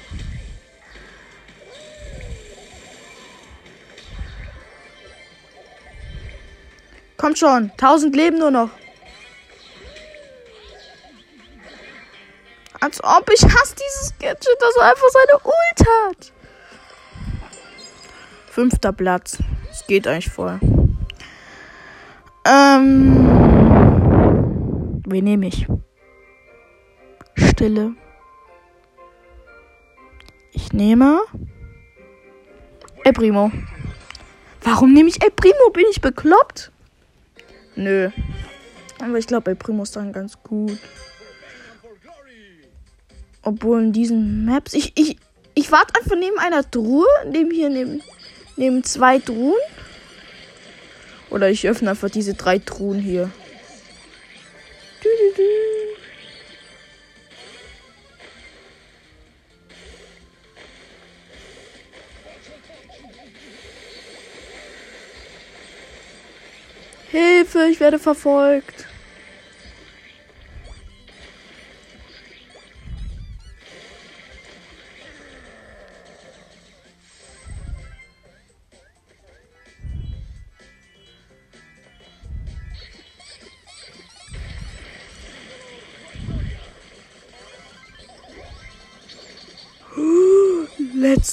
Kommt 7.17 7.37
schon, 7.37 7.71
1000 7.71 8.15
Leben 8.15 8.39
nur 8.39 8.51
noch. 8.51 8.69
Als 12.79 13.03
ob 13.03 13.29
ich 13.33 13.43
hasse 13.43 13.75
dieses 13.75 14.13
Gadget, 14.19 14.57
das 14.59 14.77
einfach 14.77 15.09
seine 15.09 15.39
Ult 15.43 15.89
hat. 16.15 16.31
Fünfter 18.49 18.93
Platz. 18.93 19.37
Es 19.69 19.85
geht 19.85 20.07
eigentlich 20.07 20.29
voll. 20.31 20.59
Ähm. 22.45 23.48
Wen 25.11 25.23
nehme 25.23 25.47
ich? 25.47 25.65
Stille. 27.35 27.95
Ich 30.51 30.71
nehme. 30.71 31.19
El 33.03 33.13
Primo. 33.13 33.51
Warum 34.61 34.93
nehme 34.93 35.09
ich 35.09 35.23
El 35.23 35.31
Primo? 35.31 35.71
Bin 35.73 35.85
ich 35.89 35.99
bekloppt? 35.99 36.71
Nö. 37.75 38.11
Aber 38.99 39.17
ich 39.17 39.25
glaube, 39.25 39.49
El 39.49 39.55
Primo 39.55 39.81
ist 39.81 39.95
dann 39.95 40.13
ganz 40.13 40.37
gut. 40.43 40.77
Obwohl 43.41 43.85
in 43.85 43.93
diesen 43.93 44.45
Maps. 44.45 44.75
Ich, 44.75 44.93
ich, 44.95 45.17
ich 45.55 45.71
warte 45.71 45.99
einfach 45.99 46.17
neben 46.17 46.37
einer 46.37 46.69
Truhe. 46.69 47.07
Neben 47.25 47.49
hier, 47.49 47.69
neben, 47.69 48.03
neben 48.57 48.83
zwei 48.83 49.17
Truhen. 49.17 49.59
Oder 51.31 51.49
ich 51.49 51.67
öffne 51.67 51.89
einfach 51.89 52.11
diese 52.11 52.35
drei 52.35 52.59
Truhen 52.59 52.99
hier. 52.99 53.31
Du. 55.39 55.69
Hilfe, 67.11 67.67
ich 67.71 67.79
werde 67.79 67.99
verfolgt. 67.99 68.85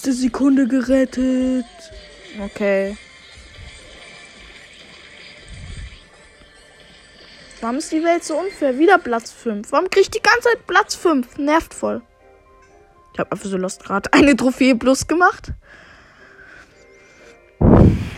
Letzte 0.07 0.23
Sekunde 0.23 0.69
gerettet. 0.69 1.65
Okay. 2.41 2.97
Warum 7.61 7.79
ist 7.79 7.91
die 7.91 8.05
Welt 8.05 8.23
so 8.23 8.39
unfair? 8.39 8.79
Wieder 8.79 8.99
Platz 8.99 9.33
5. 9.33 9.73
Warum 9.73 9.91
krieg 9.91 10.03
ich 10.03 10.11
die 10.11 10.23
ganze 10.23 10.43
Zeit 10.43 10.65
Platz 10.69 10.95
5? 10.95 11.39
Nervt 11.39 11.75
voll. 11.75 12.03
Ich 13.15 13.19
habe 13.19 13.33
einfach 13.33 13.49
so 13.49 13.57
Lost 13.57 13.83
gerade 13.83 14.13
eine 14.13 14.37
Trophäe 14.37 14.77
plus 14.77 15.09
gemacht. 15.09 15.53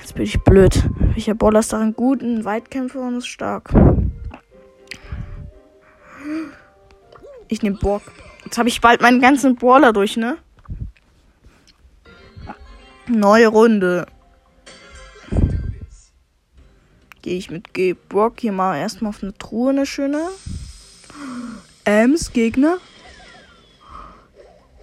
Jetzt 0.03 0.15
bin 0.15 0.25
ich 0.25 0.39
blöd. 0.41 0.83
Welcher 1.15 1.35
Baller 1.35 1.61
ist 1.61 1.73
darin 1.73 1.95
gut? 1.95 2.21
Ein 2.21 2.45
Weitkämpfer 2.45 3.01
und 3.01 3.17
ist 3.17 3.29
stark. 3.29 3.71
Ich 7.49 7.63
nehme 7.63 7.79
Borg. 7.79 8.03
Jetzt 8.45 8.59
habe 8.59 8.69
ich 8.69 8.83
bald 8.83 9.01
meinen 9.01 9.23
ganzen 9.23 9.57
Brawler 9.57 9.95
durch, 9.95 10.19
ne? 10.19 10.37
Neue 13.09 13.49
Runde. 13.49 14.07
Gehe 17.23 17.37
ich 17.37 17.51
mit 17.51 17.75
G 17.75 17.95
Brock 17.95 18.41
hier 18.41 18.53
mal 18.53 18.79
erstmal 18.79 19.11
auf 19.11 19.23
eine 19.23 19.37
Truhe, 19.37 19.71
eine 19.71 19.87
schöne. 19.87 20.29
Ems 21.85 22.33
Gegner. 22.33 22.79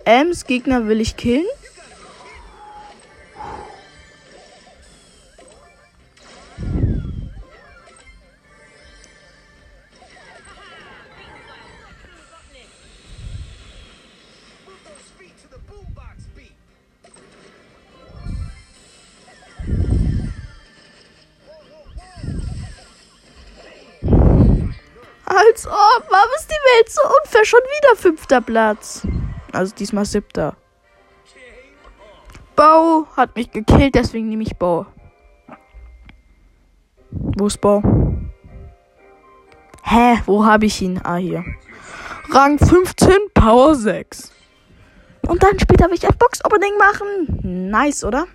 Ems 0.05 0.45
Gegner 0.45 0.87
will 0.87 1.01
ich 1.01 1.17
killen. 1.17 1.45
Wieder 27.85 27.95
fünfter 27.95 28.41
Platz. 28.41 29.07
Also 29.51 29.73
diesmal 29.75 30.05
siebter. 30.05 30.55
Bau 32.55 33.07
hat 33.15 33.35
mich 33.35 33.51
gekillt, 33.51 33.95
deswegen 33.95 34.29
nehme 34.29 34.43
ich 34.43 34.55
Bau. 34.55 34.85
Wo 37.11 37.47
ist 37.47 37.59
Bau? 37.59 37.81
Hä, 39.83 40.21
wo 40.25 40.45
habe 40.45 40.65
ich 40.65 40.81
ihn? 40.81 40.99
Ah, 41.03 41.17
hier. 41.17 41.43
Rang 42.31 42.57
15, 42.57 43.13
Power 43.33 43.75
6. 43.75 44.31
Und 45.27 45.43
dann 45.43 45.59
später 45.59 45.87
will 45.87 45.95
ich 45.95 46.07
ein 46.07 46.17
Box-Opening 46.17 46.77
machen. 46.77 47.69
Nice, 47.69 48.03
oder? 48.03 48.25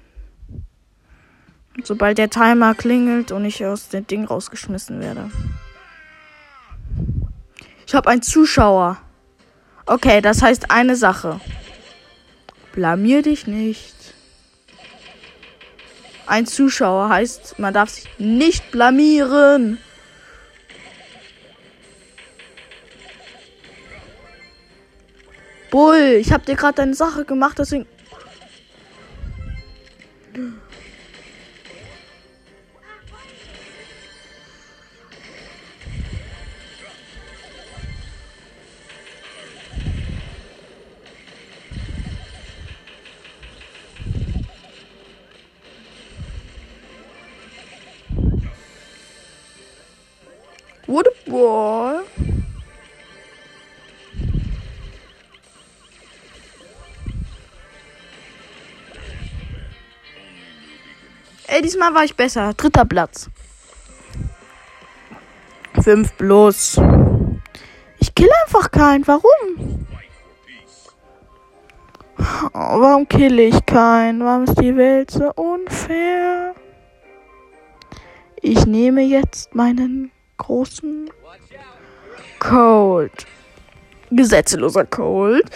Sobald 1.82 2.18
der 2.18 2.30
Timer 2.30 2.74
klingelt 2.74 3.32
und 3.32 3.44
ich 3.44 3.64
aus 3.64 3.88
dem 3.88 4.06
Ding 4.06 4.24
rausgeschmissen 4.24 5.00
werde. 5.00 5.30
Ich 7.86 7.94
habe 7.94 8.10
einen 8.10 8.22
Zuschauer. 8.22 8.98
Okay, 9.86 10.20
das 10.20 10.42
heißt 10.42 10.70
eine 10.70 10.96
Sache. 10.96 11.40
Blamier 12.72 13.22
dich 13.22 13.46
nicht. 13.46 13.94
Ein 16.26 16.46
Zuschauer 16.46 17.08
heißt, 17.08 17.58
man 17.58 17.74
darf 17.74 17.90
sich 17.90 18.08
nicht 18.18 18.70
blamieren. 18.70 19.78
Bull, 25.70 26.18
ich 26.20 26.32
habe 26.32 26.44
dir 26.44 26.56
gerade 26.56 26.82
eine 26.82 26.94
Sache 26.94 27.24
gemacht, 27.24 27.58
deswegen. 27.58 27.86
Diesmal 61.80 61.94
war 61.94 62.04
ich 62.04 62.14
besser. 62.14 62.52
Dritter 62.52 62.84
Platz. 62.84 63.30
Fünf 65.82 66.12
bloß. 66.12 66.78
Ich 68.00 68.14
kill 68.14 68.28
einfach 68.44 68.70
keinen. 68.70 69.06
Warum? 69.06 69.86
Oh, 72.18 72.52
warum 72.52 73.08
kill 73.08 73.38
ich 73.38 73.64
keinen? 73.64 74.22
Warum 74.22 74.44
ist 74.44 74.60
die 74.60 74.76
Welt 74.76 75.10
so 75.10 75.32
unfair? 75.32 76.54
Ich 78.42 78.66
nehme 78.66 79.00
jetzt 79.00 79.54
meinen 79.54 80.10
großen 80.36 81.08
Cold. 82.40 83.26
Gesetzloser 84.10 84.84
Cold. 84.84 85.48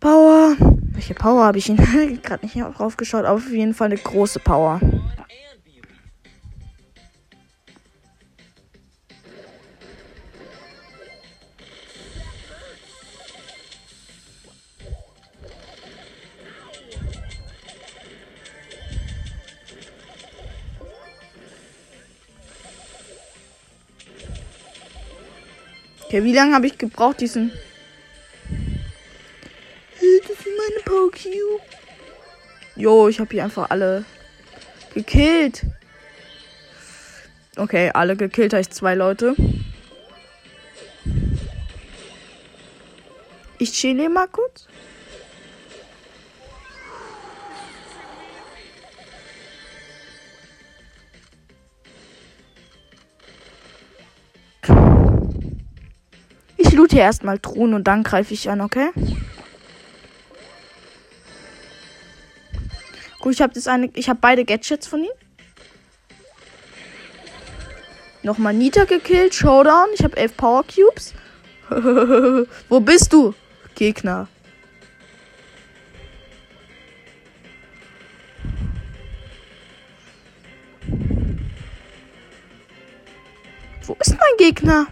Power. 0.00 0.56
Welche 0.94 1.14
Power 1.14 1.44
habe 1.44 1.58
ich 1.58 1.68
ihn 1.68 1.76
gerade 1.76 2.40
nicht 2.44 2.56
draufgeschaut? 2.56 3.24
Auf 3.24 3.48
jeden 3.50 3.72
Fall 3.72 3.86
eine 3.86 3.98
große 3.98 4.40
Power. 4.40 4.80
Okay, 26.12 26.24
wie 26.24 26.34
lange 26.34 26.54
habe 26.54 26.66
ich 26.66 26.76
gebraucht, 26.76 27.22
diesen. 27.22 27.50
Das 29.98 30.36
sind 30.36 30.56
meine 30.58 30.84
Power 30.84 31.10
Cube. 31.10 31.62
Jo, 32.76 33.08
ich 33.08 33.18
habe 33.18 33.30
hier 33.30 33.44
einfach 33.44 33.70
alle 33.70 34.04
gekillt. 34.92 35.64
Okay, 37.56 37.90
alle 37.94 38.14
gekillt 38.14 38.52
heißt 38.52 38.74
zwei 38.74 38.94
Leute. 38.94 39.34
Ich 43.56 43.72
chill 43.72 44.06
mal 44.10 44.28
kurz. 44.28 44.68
Ich 56.72 56.78
loote 56.78 56.96
erstmal 56.96 57.38
Truhen 57.38 57.74
und 57.74 57.84
dann 57.84 58.02
greife 58.02 58.32
ich 58.32 58.48
an, 58.48 58.62
okay? 58.62 58.88
Gut, 63.20 63.34
ich 63.34 63.42
habe 63.42 63.52
das 63.52 63.66
eine, 63.66 63.90
ich 63.92 64.08
habe 64.08 64.18
beide 64.22 64.46
Gadgets 64.46 64.86
von 64.86 65.04
ihm. 65.04 65.10
Nochmal 68.22 68.54
Nita 68.54 68.84
gekillt, 68.84 69.34
Showdown. 69.34 69.88
Ich 69.92 70.02
habe 70.02 70.16
elf 70.16 70.34
Power 70.34 70.64
Cubes. 70.64 71.12
Wo 72.70 72.80
bist 72.80 73.12
du, 73.12 73.34
Gegner? 73.74 74.28
Wo 83.82 83.94
ist 84.00 84.12
mein 84.12 84.36
Gegner? 84.38 84.86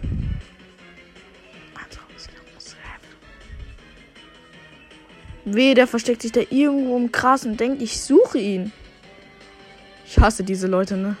Weh, 5.55 5.73
der 5.73 5.87
versteckt 5.87 6.21
sich 6.21 6.31
da 6.31 6.41
irgendwo 6.49 6.97
im 6.97 7.11
Gras 7.11 7.45
und 7.45 7.59
denkt, 7.59 7.81
ich 7.81 8.01
suche 8.01 8.39
ihn. 8.39 8.71
Ich 10.05 10.19
hasse 10.19 10.43
diese 10.43 10.67
Leute, 10.67 10.97
ne? 10.97 11.15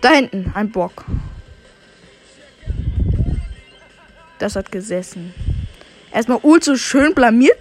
Da 0.00 0.10
hinten, 0.10 0.52
ein 0.54 0.70
Bock. 0.70 1.04
Das 4.38 4.56
hat 4.56 4.72
gesessen. 4.72 5.34
Erstmal 6.12 6.38
Ult 6.42 6.64
so 6.64 6.76
schön 6.76 7.14
blamiert. 7.14 7.58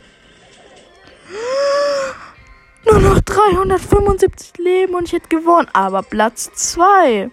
Nur 2.86 3.00
noch 3.02 3.20
375 3.20 4.58
Leben 4.58 4.96
und 4.96 5.06
ich 5.06 5.14
hätte 5.14 5.28
gewonnen. 5.30 5.68
Aber 5.74 6.02
Platz 6.02 6.50
2. 6.54 7.30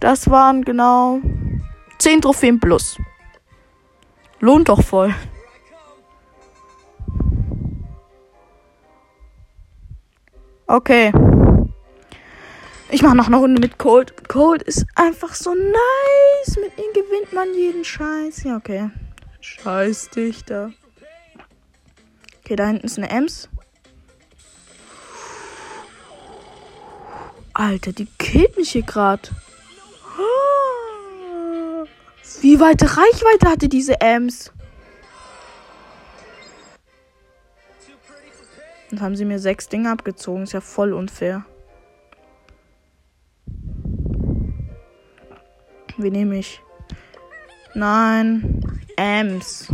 Das 0.00 0.30
waren 0.30 0.64
genau 0.64 1.20
10 1.98 2.22
Trophäen 2.22 2.60
plus. 2.60 2.96
Lohnt 4.40 4.68
doch 4.68 4.82
voll. 4.82 5.14
Okay. 10.66 11.12
Ich 12.90 13.02
mache 13.02 13.16
noch 13.16 13.26
eine 13.26 13.36
Runde 13.36 13.60
mit 13.60 13.78
Cold. 13.78 14.28
Cold 14.28 14.62
ist 14.62 14.86
einfach 14.94 15.34
so 15.34 15.54
nice. 15.54 16.56
Mit 16.56 16.78
ihm 16.78 16.92
gewinnt 16.92 17.32
man 17.32 17.52
jeden 17.54 17.84
Scheiß. 17.84 18.44
Ja, 18.44 18.56
okay. 18.56 18.90
Scheiß 19.40 20.10
dich 20.10 20.44
da. 20.44 20.70
Okay, 22.40 22.56
da 22.56 22.66
hinten 22.66 22.86
ist 22.86 22.98
eine 22.98 23.10
Ems. 23.10 23.48
Alter, 27.54 27.92
die 27.92 28.06
killt 28.18 28.56
mich 28.56 28.70
hier 28.70 28.82
gerade. 28.82 29.28
Wie 32.40 32.60
weite 32.60 32.84
Reichweite 32.84 33.48
hatte 33.48 33.68
diese 33.68 34.00
Ems? 34.00 34.52
Dann 38.96 39.04
haben 39.04 39.16
sie 39.16 39.26
mir 39.26 39.38
sechs 39.38 39.68
Dinge 39.68 39.90
abgezogen. 39.90 40.44
Ist 40.44 40.54
ja 40.54 40.62
voll 40.62 40.94
unfair. 40.94 41.44
Wie 45.98 46.10
nehme 46.10 46.38
ich? 46.38 46.62
Nein. 47.74 48.80
Ems. 48.96 49.68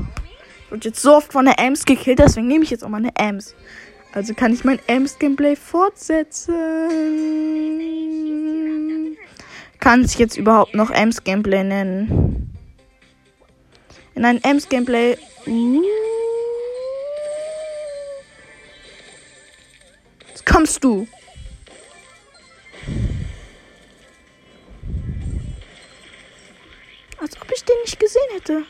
Ich 0.64 0.72
wurde 0.72 0.88
jetzt 0.88 1.02
so 1.02 1.14
oft 1.14 1.32
von 1.32 1.44
der 1.44 1.60
Ems 1.60 1.84
gekillt, 1.84 2.18
deswegen 2.18 2.48
nehme 2.48 2.64
ich 2.64 2.70
jetzt 2.70 2.82
auch 2.82 2.88
mal 2.88 2.96
eine 2.96 3.14
Ems. 3.14 3.54
Also 4.12 4.34
kann 4.34 4.52
ich 4.52 4.64
mein 4.64 4.80
Ems-Gameplay 4.88 5.54
fortsetzen. 5.54 6.52
Kann 9.78 10.04
sich 10.04 10.18
jetzt 10.18 10.36
überhaupt 10.36 10.74
noch 10.74 10.90
Ems-Gameplay 10.90 11.62
nennen? 11.62 12.52
In 14.16 14.24
ein 14.24 14.42
Ems-Gameplay. 14.42 15.16
Uh, 15.46 15.82
kommst 20.44 20.82
du. 20.84 21.06
Als 27.20 27.40
ob 27.40 27.52
ich 27.52 27.64
den 27.64 27.76
nicht 27.84 28.00
gesehen 28.00 28.20
hätte. 28.34 28.62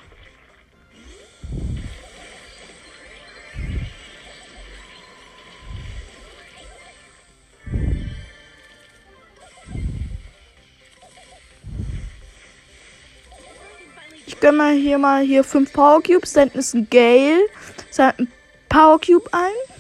Ich 14.27 14.41
gönne 14.41 14.59
mal 14.59 14.75
hier 14.75 14.99
mal 14.99 15.23
hier 15.23 15.45
fünf 15.45 15.73
Power 15.73 16.03
Cubes. 16.03 16.33
Da 16.33 16.41
hinten 16.41 16.59
ist 16.59 16.75
ein 16.75 16.91
Gale. 16.91 17.47
Sammelt 17.91 18.19
ein 18.19 18.33
Power 18.69 19.01
Cube 19.01 19.29
ein. 19.33 19.72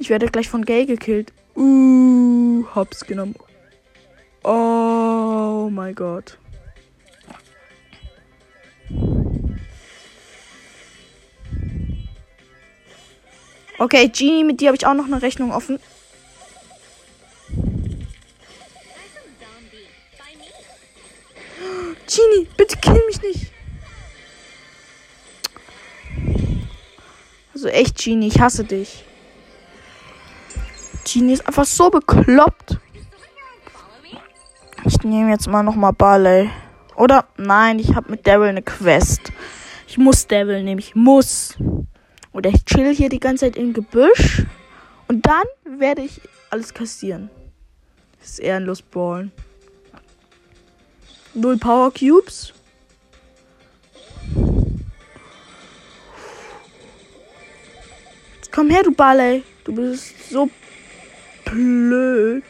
Ich 0.00 0.08
werde 0.08 0.26
gleich 0.28 0.48
von 0.48 0.64
Gale 0.64 0.86
gekillt. 0.86 1.30
Uh, 1.54 2.64
hab's 2.74 3.04
genommen. 3.04 3.34
Oh 4.42 5.68
mein 5.70 5.94
Gott. 5.94 6.38
Okay, 13.78 14.08
Genie, 14.08 14.42
mit 14.42 14.62
dir 14.62 14.68
habe 14.68 14.76
ich 14.76 14.86
auch 14.86 14.94
noch 14.94 15.04
eine 15.04 15.20
Rechnung 15.20 15.52
offen. 15.52 15.78
Genie, 22.06 22.48
bitte 22.56 22.78
kill 22.78 23.02
mich 23.06 23.20
nicht. 23.20 23.52
Also 27.52 27.68
echt, 27.68 28.02
Genie, 28.02 28.28
ich 28.28 28.40
hasse 28.40 28.64
dich. 28.64 29.04
Genie 31.04 31.32
ist 31.32 31.46
einfach 31.46 31.64
so 31.64 31.90
bekloppt. 31.90 32.78
Ich 34.84 35.02
nehme 35.02 35.30
jetzt 35.30 35.48
mal 35.48 35.62
nochmal 35.62 35.92
Barley. 35.92 36.50
Oder? 36.96 37.26
Nein, 37.36 37.78
ich 37.78 37.94
habe 37.94 38.10
mit 38.10 38.26
Daryl 38.26 38.48
eine 38.48 38.62
Quest. 38.62 39.32
Ich 39.86 39.98
muss 39.98 40.26
Daryl 40.26 40.62
nehmen. 40.62 40.78
Ich 40.78 40.94
muss. 40.94 41.56
Oder 42.32 42.50
ich 42.50 42.64
chill 42.64 42.94
hier 42.94 43.08
die 43.08 43.20
ganze 43.20 43.46
Zeit 43.46 43.56
im 43.56 43.72
Gebüsch. 43.72 44.44
Und 45.08 45.26
dann 45.26 45.44
werde 45.78 46.02
ich 46.02 46.20
alles 46.50 46.72
kassieren. 46.72 47.30
Das 48.20 48.30
ist 48.30 48.38
ehrenlos 48.38 48.82
ballen. 48.82 49.32
Null 51.34 51.58
Power 51.58 51.92
Cubes. 51.92 52.52
Jetzt 58.36 58.52
komm 58.52 58.70
her, 58.70 58.82
du 58.82 58.92
Barley. 58.92 59.42
Du 59.64 59.74
bist 59.74 60.30
so 60.30 60.50
blöd. 61.50 62.44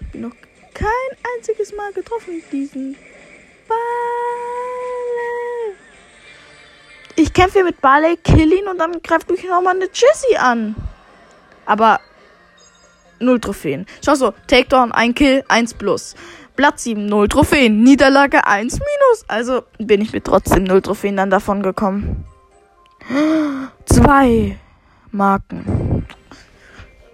Ich 0.00 0.06
bin 0.08 0.20
noch 0.22 0.34
kein 0.74 0.88
einziges 1.36 1.74
Mal 1.74 1.92
getroffen 1.92 2.36
mit 2.36 2.52
diesem 2.52 2.94
Barley. 3.68 3.76
Ich 7.16 7.32
kämpfe 7.32 7.64
mit 7.64 7.80
Barley, 7.80 8.16
kill 8.18 8.52
ihn 8.52 8.68
und 8.68 8.78
dann 8.78 9.00
greift 9.02 9.30
mich 9.30 9.42
nochmal 9.44 9.74
eine 9.74 9.86
Jessie 9.86 10.36
an. 10.36 10.76
Aber 11.64 12.00
null 13.18 13.40
Trophäen. 13.40 13.86
Schau 14.04 14.14
so, 14.14 14.32
Takedown, 14.46 14.92
ein 14.92 15.14
Kill, 15.14 15.42
1 15.48 15.74
plus. 15.74 16.14
Platz 16.54 16.84
7, 16.84 17.06
0 17.06 17.28
Trophäen. 17.28 17.82
Niederlage 17.82 18.46
1 18.46 18.74
minus. 18.74 19.24
Also 19.28 19.62
bin 19.78 20.00
ich 20.00 20.12
mit 20.12 20.24
trotzdem 20.24 20.64
0 20.64 20.82
Trophäen 20.82 21.16
dann 21.16 21.30
davon 21.30 21.62
gekommen. 21.62 22.24
Zwei 23.86 24.58
Marken. 25.10 25.85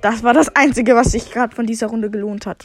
Das 0.02 0.24
war 0.24 0.34
das 0.34 0.54
Einzige, 0.56 0.96
was 0.96 1.12
sich 1.12 1.30
gerade 1.30 1.54
von 1.54 1.64
dieser 1.64 1.86
Runde 1.86 2.10
gelohnt 2.10 2.44
hat. 2.44 2.64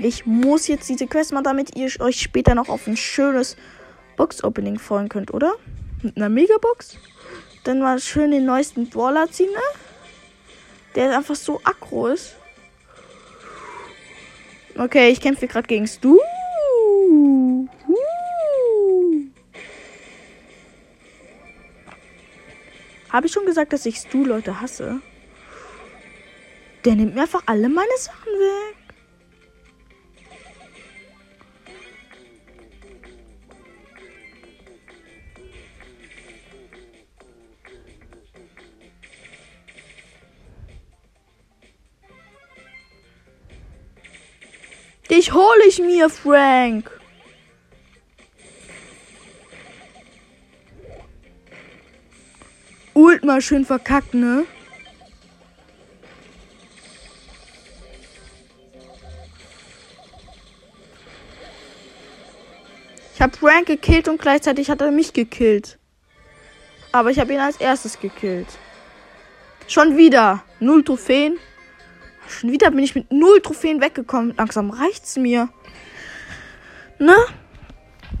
Ich 0.00 0.24
muss 0.24 0.68
jetzt 0.68 0.88
diese 0.88 1.08
Quest 1.08 1.32
machen, 1.32 1.44
damit 1.44 1.76
ihr 1.76 1.90
euch 2.00 2.20
später 2.20 2.54
noch 2.54 2.68
auf 2.68 2.86
ein 2.86 2.96
schönes 2.96 3.56
Box-Opening 4.16 4.78
freuen 4.78 5.08
könnt, 5.08 5.34
oder? 5.34 5.54
Mit 6.00 6.16
einer 6.16 6.28
Megabox. 6.28 6.96
Dann 7.64 7.80
mal 7.80 7.98
schön 7.98 8.30
den 8.30 8.46
neuesten 8.46 8.88
Brawler 8.88 9.28
ziehen, 9.30 9.50
ne? 9.50 9.80
Der 10.94 11.16
einfach 11.16 11.34
so 11.34 11.60
aggro 11.64 12.06
ist. 12.06 12.36
Okay, 14.76 15.10
ich 15.10 15.20
kämpfe 15.20 15.48
gerade 15.48 15.66
gegen 15.66 15.88
Stu. 15.88 16.18
Habe 23.10 23.26
ich 23.26 23.32
schon 23.32 23.44
gesagt, 23.44 23.72
dass 23.72 23.86
ich 23.86 23.96
Stu 23.96 24.24
Leute 24.24 24.60
hasse? 24.60 25.00
Der 26.84 26.94
nimmt 26.94 27.14
mir 27.14 27.22
einfach 27.22 27.42
alle 27.46 27.68
meine 27.68 27.96
Sachen 27.98 28.32
weg. 28.32 28.76
Dich 45.10 45.32
hole 45.32 45.64
ich 45.66 45.78
mir, 45.78 46.10
Frank. 46.10 46.90
Ult 52.94 53.24
mal 53.24 53.40
schön 53.40 53.64
verkackt, 53.64 54.12
ne? 54.14 54.44
Ich 63.18 63.22
habe 63.22 63.36
Frank 63.36 63.66
gekillt 63.66 64.06
und 64.06 64.20
gleichzeitig 64.20 64.70
hat 64.70 64.80
er 64.80 64.92
mich 64.92 65.12
gekillt. 65.12 65.76
Aber 66.92 67.10
ich 67.10 67.18
habe 67.18 67.32
ihn 67.32 67.40
als 67.40 67.56
erstes 67.56 67.98
gekillt. 67.98 68.46
Schon 69.66 69.96
wieder. 69.96 70.44
Null 70.60 70.84
Trophäen. 70.84 71.36
Schon 72.28 72.52
wieder 72.52 72.70
bin 72.70 72.78
ich 72.78 72.94
mit 72.94 73.10
null 73.10 73.40
Trophäen 73.40 73.80
weggekommen. 73.80 74.34
Langsam 74.36 74.70
reicht's 74.70 75.16
mir. 75.16 75.48
Ne? 77.00 77.16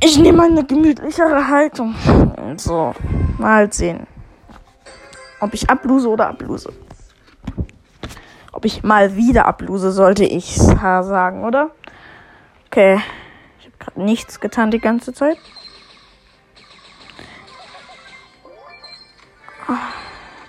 Ich 0.02 0.18
nehme 0.18 0.42
eine 0.42 0.64
gemütlichere 0.64 1.46
Haltung. 1.46 1.94
So, 2.56 2.92
mal 3.38 3.72
sehen. 3.72 4.04
Ob 5.38 5.54
ich 5.54 5.70
abluse 5.70 6.08
oder 6.08 6.26
abluse. 6.30 6.72
Ob 8.50 8.64
ich 8.64 8.82
mal 8.82 9.14
wieder 9.14 9.46
abluse, 9.46 9.92
sollte 9.92 10.24
ich 10.24 10.56
sagen, 10.56 11.44
oder? 11.44 11.70
Okay. 12.66 13.00
Nichts 13.98 14.38
getan 14.38 14.70
die 14.70 14.78
ganze 14.78 15.12
Zeit. 15.12 15.38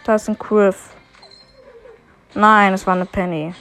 Da 0.04 0.16
ist 0.16 0.30
ein 0.30 0.38
Quiff. 0.38 0.92
Nein, 2.36 2.74
es 2.74 2.86
war 2.86 2.94
eine 2.94 3.08
Penny. 3.08 3.56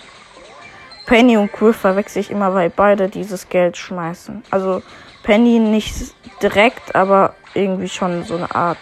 Penny 1.07 1.38
und 1.38 1.51
Quiff 1.53 1.77
verwechsel 1.77 2.20
ich 2.20 2.31
immer, 2.31 2.53
weil 2.53 2.68
beide 2.68 3.09
dieses 3.09 3.48
Geld 3.48 3.79
schmeißen. 3.79 4.44
Also 4.51 4.83
Penny 5.22 5.59
nicht 5.59 6.14
direkt, 6.42 6.94
aber 6.94 7.35
irgendwie 7.55 7.88
schon 7.88 8.24
so 8.24 8.37
eine 8.37 8.55
Art. 8.55 8.79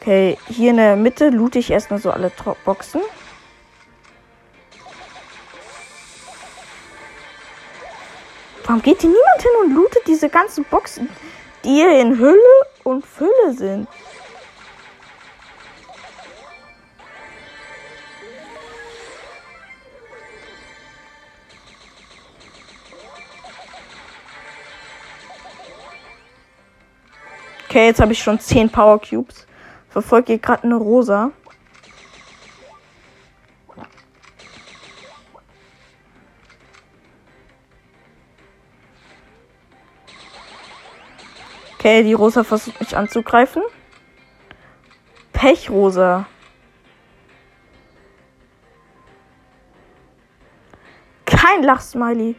Okay, 0.00 0.36
hier 0.48 0.70
in 0.70 0.78
der 0.78 0.96
Mitte 0.96 1.30
loote 1.30 1.60
ich 1.60 1.70
erstmal 1.70 2.00
so 2.00 2.10
alle 2.10 2.32
Boxen. 2.64 3.02
Warum 8.70 8.82
geht 8.82 9.00
hier 9.00 9.10
niemand 9.10 9.42
hin 9.42 9.50
und 9.64 9.74
lootet 9.74 10.06
diese 10.06 10.28
ganzen 10.28 10.64
Boxen, 10.64 11.08
die 11.64 11.70
hier 11.70 12.00
in 12.00 12.16
Hülle 12.16 12.38
und 12.84 13.04
Fülle 13.04 13.52
sind? 13.52 13.88
Okay, 27.68 27.86
jetzt 27.86 28.00
habe 28.00 28.12
ich 28.12 28.22
schon 28.22 28.38
10 28.38 28.70
Power 28.70 29.00
Cubes. 29.00 29.48
Verfolgt 29.88 30.28
hier 30.28 30.38
gerade 30.38 30.62
eine 30.62 30.76
Rosa. 30.76 31.32
Okay, 41.80 42.02
die 42.02 42.12
Rosa 42.12 42.44
versucht 42.44 42.78
mich 42.78 42.94
anzugreifen. 42.94 43.62
Pechrosa. 45.32 46.26
Kein 51.24 51.62
Lachsmiley. 51.62 52.36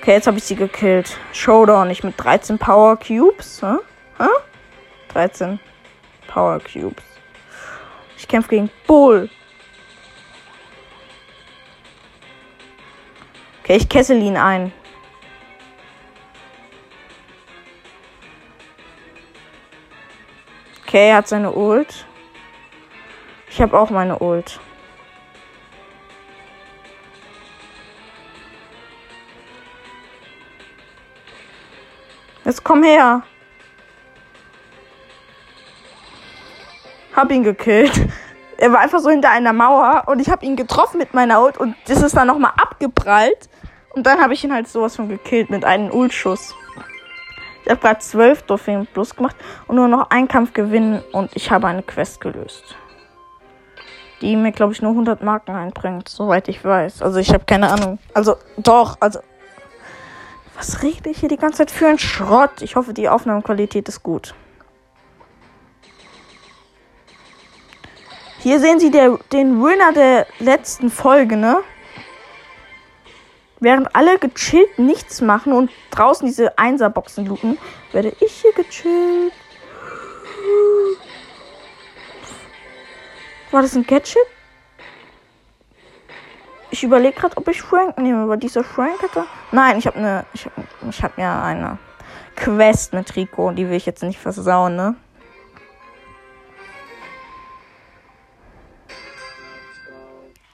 Okay, 0.00 0.14
jetzt 0.14 0.26
habe 0.26 0.38
ich 0.38 0.42
sie 0.42 0.56
gekillt. 0.56 1.16
Showdown, 1.32 1.86
nicht 1.86 2.02
mit 2.02 2.14
13 2.16 2.58
Power 2.58 2.96
Cubes. 2.96 3.62
Hä? 3.62 3.76
Hä? 4.18 4.28
13 5.12 5.60
Power 6.26 6.58
Cubes. 6.58 7.04
Ich 8.16 8.26
kämpfe 8.26 8.50
gegen 8.50 8.70
Bull. 8.88 9.30
Okay, 13.62 13.76
ich 13.76 13.88
kessel 13.88 14.20
ihn 14.20 14.36
ein. 14.36 14.72
Okay, 20.92 21.08
er 21.08 21.16
hat 21.16 21.28
seine 21.28 21.50
Ult. 21.52 22.04
Ich 23.48 23.62
habe 23.62 23.80
auch 23.80 23.88
meine 23.88 24.18
Ult. 24.18 24.60
Jetzt 32.44 32.62
komm 32.62 32.82
her. 32.82 33.22
Hab 37.16 37.30
ihn 37.30 37.42
gekillt. 37.42 37.98
Er 38.58 38.70
war 38.70 38.80
einfach 38.80 38.98
so 38.98 39.08
hinter 39.08 39.30
einer 39.30 39.54
Mauer 39.54 40.02
und 40.08 40.20
ich 40.20 40.28
habe 40.28 40.44
ihn 40.44 40.56
getroffen 40.56 40.98
mit 40.98 41.14
meiner 41.14 41.40
Ult 41.40 41.56
und 41.56 41.74
das 41.86 42.02
ist 42.02 42.14
dann 42.18 42.26
nochmal 42.26 42.52
abgeprallt. 42.58 43.48
Und 43.94 44.06
dann 44.06 44.20
habe 44.20 44.34
ich 44.34 44.44
ihn 44.44 44.52
halt 44.52 44.68
sowas 44.68 44.96
von 44.96 45.08
gekillt 45.08 45.48
mit 45.48 45.64
einem 45.64 45.90
Ultschuss. 45.90 46.54
Ich 47.64 47.70
habe 47.70 47.80
gerade 47.80 48.00
12 48.00 48.42
Trophäen 48.42 48.86
plus 48.86 49.14
gemacht 49.14 49.36
und 49.66 49.76
nur 49.76 49.88
noch 49.88 50.10
einen 50.10 50.28
Kampf 50.28 50.52
gewinnen 50.52 51.02
und 51.12 51.30
ich 51.34 51.50
habe 51.50 51.66
eine 51.68 51.82
Quest 51.82 52.20
gelöst. 52.20 52.76
Die 54.20 54.36
mir, 54.36 54.52
glaube 54.52 54.72
ich, 54.72 54.82
nur 54.82 54.92
100 54.92 55.22
Marken 55.22 55.52
einbringt, 55.52 56.08
soweit 56.08 56.48
ich 56.48 56.64
weiß. 56.64 57.02
Also 57.02 57.18
ich 57.18 57.32
habe 57.32 57.44
keine 57.44 57.70
Ahnung. 57.70 57.98
Also 58.14 58.36
doch, 58.56 58.96
also 59.00 59.20
was 60.56 60.82
rede 60.82 61.10
ich 61.10 61.18
hier 61.18 61.28
die 61.28 61.36
ganze 61.36 61.58
Zeit 61.58 61.70
für 61.70 61.88
ein 61.88 61.98
Schrott? 61.98 62.62
Ich 62.62 62.76
hoffe, 62.76 62.92
die 62.92 63.08
Aufnahmequalität 63.08 63.88
ist 63.88 64.02
gut. 64.02 64.34
Hier 68.38 68.58
sehen 68.58 68.80
Sie 68.80 68.90
der, 68.90 69.18
den 69.32 69.62
Winner 69.62 69.92
der 69.92 70.26
letzten 70.40 70.90
Folge, 70.90 71.36
ne? 71.36 71.58
Während 73.62 73.94
alle 73.94 74.18
gechillt 74.18 74.76
nichts 74.80 75.20
machen 75.20 75.52
und 75.52 75.70
draußen 75.92 76.26
diese 76.26 76.58
Einserboxen 76.58 77.26
looten, 77.26 77.58
werde 77.92 78.12
ich 78.18 78.32
hier 78.42 78.52
gechillt. 78.54 79.32
War 83.52 83.62
das 83.62 83.76
ein 83.76 83.86
Gadget? 83.86 84.16
Ich 86.72 86.82
überlege 86.82 87.14
gerade, 87.14 87.36
ob 87.36 87.46
ich 87.46 87.62
Frank 87.62 87.98
nehme, 87.98 88.28
weil 88.28 88.38
dieser 88.38 88.64
Frank 88.64 89.00
hatte. 89.00 89.26
Nein, 89.52 89.78
ich 89.78 89.86
habe 89.86 89.96
eine. 89.96 90.26
Ich 90.34 90.44
habe 90.44 90.66
ich 90.90 91.02
hab 91.04 91.16
ja 91.16 91.44
eine 91.44 91.78
Quest 92.34 92.92
mit 92.94 93.14
Rico, 93.14 93.52
die 93.52 93.68
will 93.68 93.76
ich 93.76 93.86
jetzt 93.86 94.02
nicht 94.02 94.18
versauen, 94.18 94.74
ne? 94.74 94.96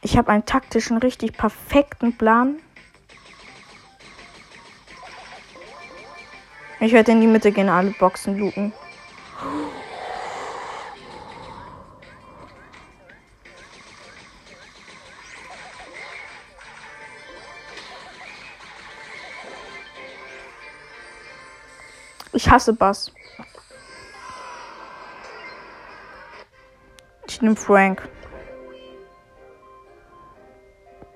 Ich 0.03 0.19
habe 0.19 0.31
einen 0.31 0.45
taktischen, 0.45 0.99
richtig 0.99 1.39
perfekten 1.39 2.19
Plan. 2.19 2.59
Ich 6.81 6.93
werde 6.93 7.13
in 7.13 7.21
die 7.21 7.27
Mitte 7.27 7.51
gehen, 7.51 7.69
alle 7.69 7.91
Boxen 7.91 8.39
looten. 8.39 8.73
Ich 22.33 22.49
hasse 22.49 22.73
Bass. 22.73 23.13
Ich 27.27 27.43
nehme 27.43 27.57
Frank. 27.57 28.09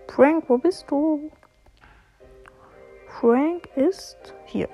Frank, 0.09 0.44
wo 0.48 0.59
bist 0.59 0.90
du? 0.90 1.31
Frank 3.20 3.68
ist 3.77 4.35
hier. 4.46 4.68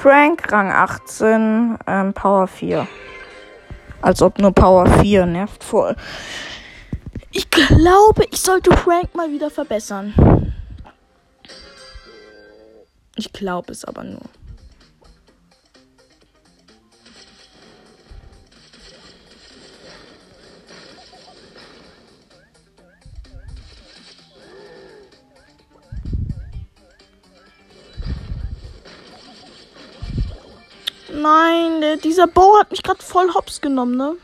Frank, 0.00 0.50
Rang 0.50 0.72
18, 0.72 1.76
ähm, 1.86 2.14
Power 2.14 2.46
4. 2.46 2.88
Als 4.00 4.22
ob 4.22 4.38
nur 4.38 4.50
Power 4.50 4.86
4 4.86 5.26
nervt 5.26 5.62
voll. 5.62 5.94
Ich 7.32 7.50
glaube, 7.50 8.24
ich 8.30 8.40
sollte 8.40 8.74
Frank 8.74 9.14
mal 9.14 9.30
wieder 9.30 9.50
verbessern. 9.50 10.14
Ich 13.14 13.30
glaube 13.34 13.72
es 13.72 13.84
aber 13.84 14.02
nur. 14.04 14.22
Der, 31.90 31.96
dieser 31.96 32.28
Bo 32.28 32.56
hat 32.56 32.70
mich 32.70 32.84
gerade 32.84 33.02
voll 33.02 33.34
hops 33.34 33.60
genommen, 33.60 33.96
ne? 33.96 34.14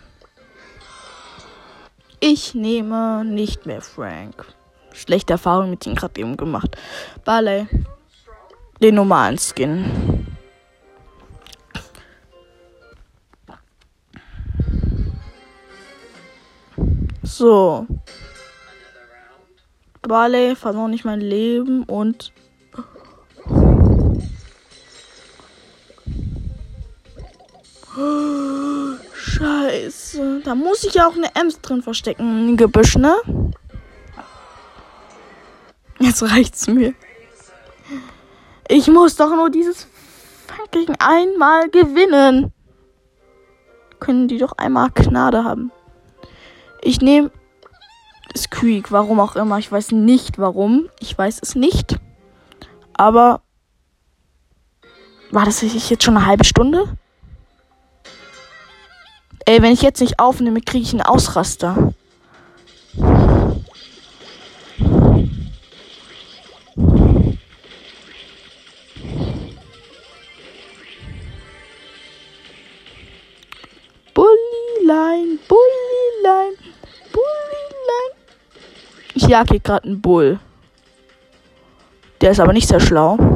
Ich 2.21 2.55
nehme 2.55 3.25
nicht 3.25 3.67
mehr 3.67 3.81
Frank. 3.81 4.47
Schlechte 4.93 5.33
Erfahrung 5.33 5.71
mit 5.71 5.85
ihm 5.85 5.97
gerade 5.97 6.21
eben 6.21 6.37
gemacht. 6.37 6.77
Barley. 7.25 7.67
Den 8.81 8.95
normalen 8.95 9.37
Skin. 9.37 10.29
So. 17.25 17.89
Barley 20.03 20.55
verlor 20.55 20.87
nicht 20.87 21.05
mein 21.05 21.21
Leben 21.21 21.83
und 21.83 22.33
Scheiße. 29.15 30.43
Da 30.45 30.55
muss 30.55 30.85
ich 30.85 30.95
ja 30.95 31.09
auch 31.09 31.17
eine 31.17 31.35
Ems 31.35 31.61
drin 31.61 31.83
verstecken 31.83 32.51
im 32.51 32.57
Gebüsch, 32.57 32.97
ne? 32.97 33.17
Jetzt 35.99 36.23
reicht's 36.23 36.67
mir. 36.67 36.93
Ich 38.69 38.89
muss 38.89 39.17
doch 39.17 39.31
nur 39.35 39.49
dieses 39.51 39.87
fucking 40.47 40.95
einmal 40.99 41.71
gewinnen. 41.71 42.53
Können 43.99 44.29
die 44.29 44.39
doch 44.39 44.53
einmal 44.59 44.91
Gnade 44.91 45.45
haben. 45.45 45.73
Ich 46.83 47.01
nehme 47.01 47.31
Squeak, 48.37 48.93
warum 48.93 49.21
auch 49.21 49.37
immer. 49.37 49.59
Ich 49.59 49.73
weiß 49.73 49.93
nicht 49.93 50.39
warum. 50.39 50.91
Ich 51.01 51.17
weiß 51.17 51.39
es 51.43 51.55
nicht. 51.55 51.97
Aber 52.93 53.41
war 55.31 55.47
das 55.47 55.63
jetzt 55.63 56.05
schon 56.05 56.17
eine 56.17 56.27
halbe 56.27 56.45
Stunde? 56.45 56.97
Ey, 59.49 59.63
wenn 59.63 59.73
ich 59.73 59.83
jetzt 59.83 60.01
nicht 60.01 60.19
aufnehme, 60.19 60.61
kriege 60.61 60.83
ich 60.83 60.93
einen 60.93 61.03
Ausraster. 61.03 61.93
Bullilein, 74.13 75.39
Bullilein, 75.47 76.55
Bullilein. 77.13 78.13
Ich 79.15 79.29
jag 79.29 79.49
hier 79.49 79.61
gerade 79.61 79.85
einen 79.85 80.01
Bull. 80.01 80.41
Der 82.21 82.33
ist 82.33 82.41
aber 82.41 82.53
nicht 82.53 82.67
sehr 82.67 82.81
schlau. 82.81 83.36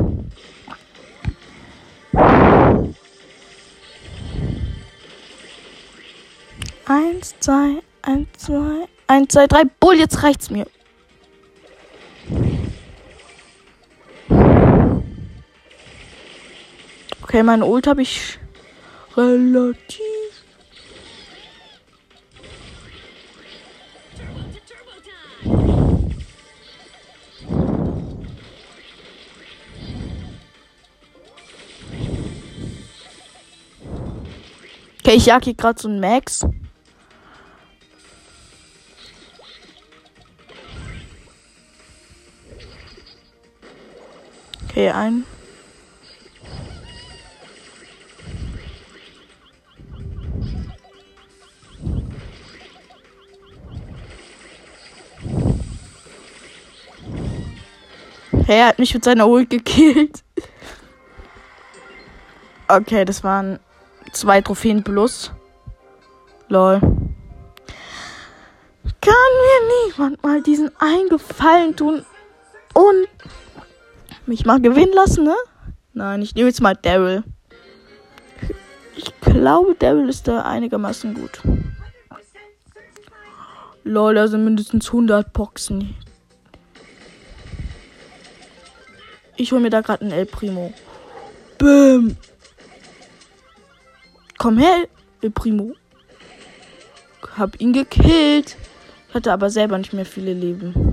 Eins, 6.90 7.36
zwei, 7.38 7.84
eins, 8.02 8.26
zwei, 8.36 8.88
eins, 9.06 9.32
zwei, 9.32 9.46
drei. 9.46 9.62
Bull, 9.78 9.94
jetzt 9.94 10.24
reicht's 10.24 10.50
mir. 10.50 10.66
Okay, 17.22 17.44
meine 17.44 17.64
Ult 17.64 17.86
habe 17.86 18.02
ich 18.02 18.40
relativ. 19.16 20.00
Okay, 34.98 35.14
ich 35.14 35.26
jag 35.26 35.44
hier 35.44 35.54
gerade 35.54 35.80
so 35.80 35.86
einen 35.86 36.00
Max. 36.00 36.44
Okay, 44.80 44.88
ein. 44.92 45.26
Hey, 58.46 58.60
er 58.60 58.68
hat 58.68 58.78
mich 58.78 58.94
mit 58.94 59.04
seiner 59.04 59.28
Ult 59.28 59.50
gekillt. 59.50 60.24
Okay, 62.68 63.04
das 63.04 63.22
waren 63.22 63.58
zwei 64.12 64.40
Trophäen 64.40 64.82
plus. 64.82 65.30
Lol. 66.48 66.80
Kann 66.80 66.90
mir 69.02 69.60
niemand 69.84 70.22
mal 70.22 70.40
diesen 70.40 70.70
Eingefallen 70.80 71.76
tun 71.76 72.06
und 72.72 73.08
mich 74.30 74.46
mal 74.46 74.60
gewinnen 74.60 74.92
lassen, 74.94 75.24
ne? 75.24 75.34
Nein, 75.92 76.22
ich 76.22 76.36
nehme 76.36 76.48
jetzt 76.48 76.62
mal 76.62 76.76
Daryl. 76.76 77.24
Ich 78.96 79.12
glaube, 79.20 79.74
Daryl 79.76 80.08
ist 80.08 80.28
da 80.28 80.42
einigermaßen 80.42 81.14
gut. 81.14 81.40
Lol, 83.82 84.14
da 84.14 84.28
sind 84.28 84.44
mindestens 84.44 84.86
100 84.86 85.32
Boxen. 85.32 85.96
Ich 89.36 89.50
hole 89.50 89.60
mir 89.60 89.70
da 89.70 89.80
gerade 89.80 90.02
einen 90.02 90.12
El 90.12 90.26
Primo. 90.26 90.72
Bäm. 91.58 92.16
Komm 94.38 94.58
her, 94.58 94.86
El 95.22 95.30
Primo. 95.30 95.74
Hab 97.36 97.60
ihn 97.60 97.72
gekillt. 97.72 98.56
Hatte 99.12 99.32
aber 99.32 99.50
selber 99.50 99.76
nicht 99.76 99.92
mehr 99.92 100.06
viele 100.06 100.34
Leben. 100.34 100.89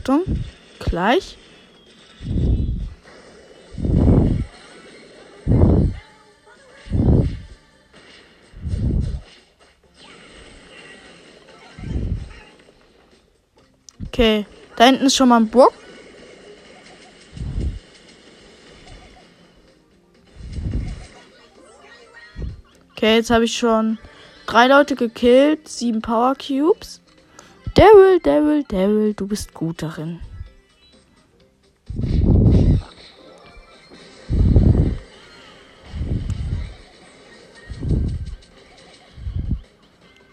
Achtung, 0.00 0.24
gleich. 0.78 1.36
Okay, 14.06 14.46
da 14.76 14.86
hinten 14.86 15.04
ist 15.04 15.16
schon 15.16 15.28
mal 15.28 15.36
ein 15.36 15.50
Brock. 15.50 15.74
Okay, 22.92 23.16
jetzt 23.16 23.28
habe 23.28 23.44
ich 23.44 23.54
schon 23.54 23.98
drei 24.46 24.66
Leute 24.66 24.96
gekillt, 24.96 25.68
sieben 25.68 26.00
Power 26.00 26.34
Cubes. 26.36 27.02
Daryl, 27.74 28.20
Daryl, 28.20 28.64
Daryl, 28.64 29.14
du 29.14 29.26
bist 29.26 29.54
gut 29.54 29.82
darin. 29.82 30.20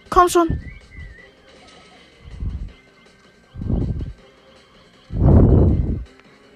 Komm 0.09 0.29
schon. 0.29 0.59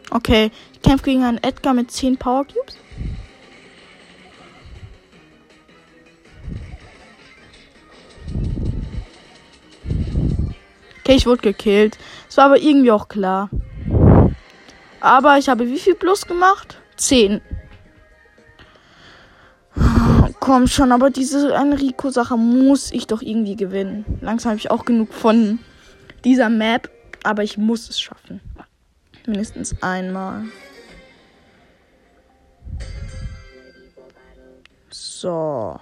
Okay, 0.09 0.51
ich 0.73 0.81
kämpfe 0.81 1.05
gegen 1.05 1.23
einen 1.23 1.37
Edgar 1.37 1.73
mit 1.73 1.91
10 1.91 2.17
Power 2.17 2.45
Cubes. 2.45 2.77
Okay, 11.11 11.17
ich 11.17 11.25
wurde 11.25 11.41
gekillt. 11.41 11.97
Es 12.29 12.37
war 12.37 12.45
aber 12.45 12.57
irgendwie 12.57 12.89
auch 12.89 13.09
klar. 13.09 13.49
Aber 15.01 15.37
ich 15.37 15.49
habe 15.49 15.67
wie 15.67 15.77
viel 15.77 15.93
plus 15.93 16.25
gemacht? 16.25 16.77
10. 16.95 17.41
Komm 20.39 20.67
schon, 20.67 20.93
aber 20.93 21.09
diese 21.09 21.53
Enrico-Sache 21.53 22.37
muss 22.37 22.93
ich 22.93 23.07
doch 23.07 23.21
irgendwie 23.21 23.57
gewinnen. 23.57 24.05
Langsam 24.21 24.51
habe 24.51 24.59
ich 24.59 24.71
auch 24.71 24.85
genug 24.85 25.13
von 25.13 25.59
dieser 26.23 26.47
Map, 26.47 26.89
aber 27.23 27.43
ich 27.43 27.57
muss 27.57 27.89
es 27.89 27.99
schaffen. 27.99 28.39
Mindestens 29.27 29.83
einmal. 29.83 30.45
So. 34.89 35.77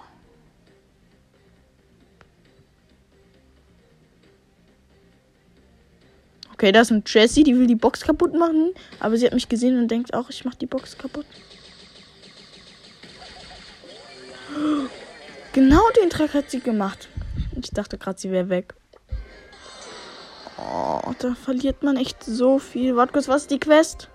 Okay, 6.60 6.72
da 6.72 6.82
ist 6.82 6.90
ein 6.90 7.02
Jessie, 7.06 7.42
die 7.42 7.58
will 7.58 7.66
die 7.66 7.74
Box 7.74 8.02
kaputt 8.02 8.34
machen. 8.34 8.74
Aber 8.98 9.16
sie 9.16 9.24
hat 9.24 9.32
mich 9.32 9.48
gesehen 9.48 9.78
und 9.78 9.88
denkt 9.88 10.12
auch, 10.12 10.28
ich 10.28 10.44
mach 10.44 10.54
die 10.54 10.66
Box 10.66 10.98
kaputt. 10.98 11.24
Genau 15.52 15.80
den 16.00 16.10
Trick 16.10 16.34
hat 16.34 16.50
sie 16.50 16.60
gemacht. 16.60 17.08
Ich 17.60 17.70
dachte 17.70 17.96
gerade, 17.98 18.20
sie 18.20 18.30
wäre 18.30 18.50
weg. 18.50 18.74
Oh, 20.58 21.12
da 21.18 21.34
verliert 21.34 21.82
man 21.82 21.96
echt 21.96 22.22
so 22.22 22.58
viel. 22.58 22.94
Warte 22.94 23.14
kurz, 23.14 23.26
was 23.26 23.42
ist 23.42 23.50
die 23.50 23.58
Quest? 23.58 24.10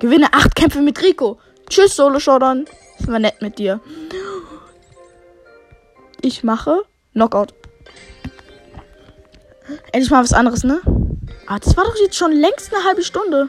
Gewinne 0.00 0.32
acht 0.32 0.56
Kämpfe 0.56 0.82
mit 0.82 1.00
Rico. 1.00 1.38
Tschüss, 1.70 1.94
Solo 1.94 2.18
Showdown. 2.18 2.66
War 3.06 3.20
nett 3.20 3.40
mit 3.40 3.58
dir. 3.58 3.80
Ich 6.20 6.42
mache 6.42 6.82
Knockout. 7.12 7.54
Endlich 9.92 10.10
mal 10.10 10.22
was 10.22 10.32
anderes, 10.32 10.64
ne? 10.64 10.80
Ah, 11.46 11.58
das 11.58 11.76
war 11.76 11.84
doch 11.84 11.96
jetzt 11.96 12.16
schon 12.16 12.32
längst 12.32 12.72
eine 12.72 12.84
halbe 12.84 13.02
Stunde. 13.02 13.48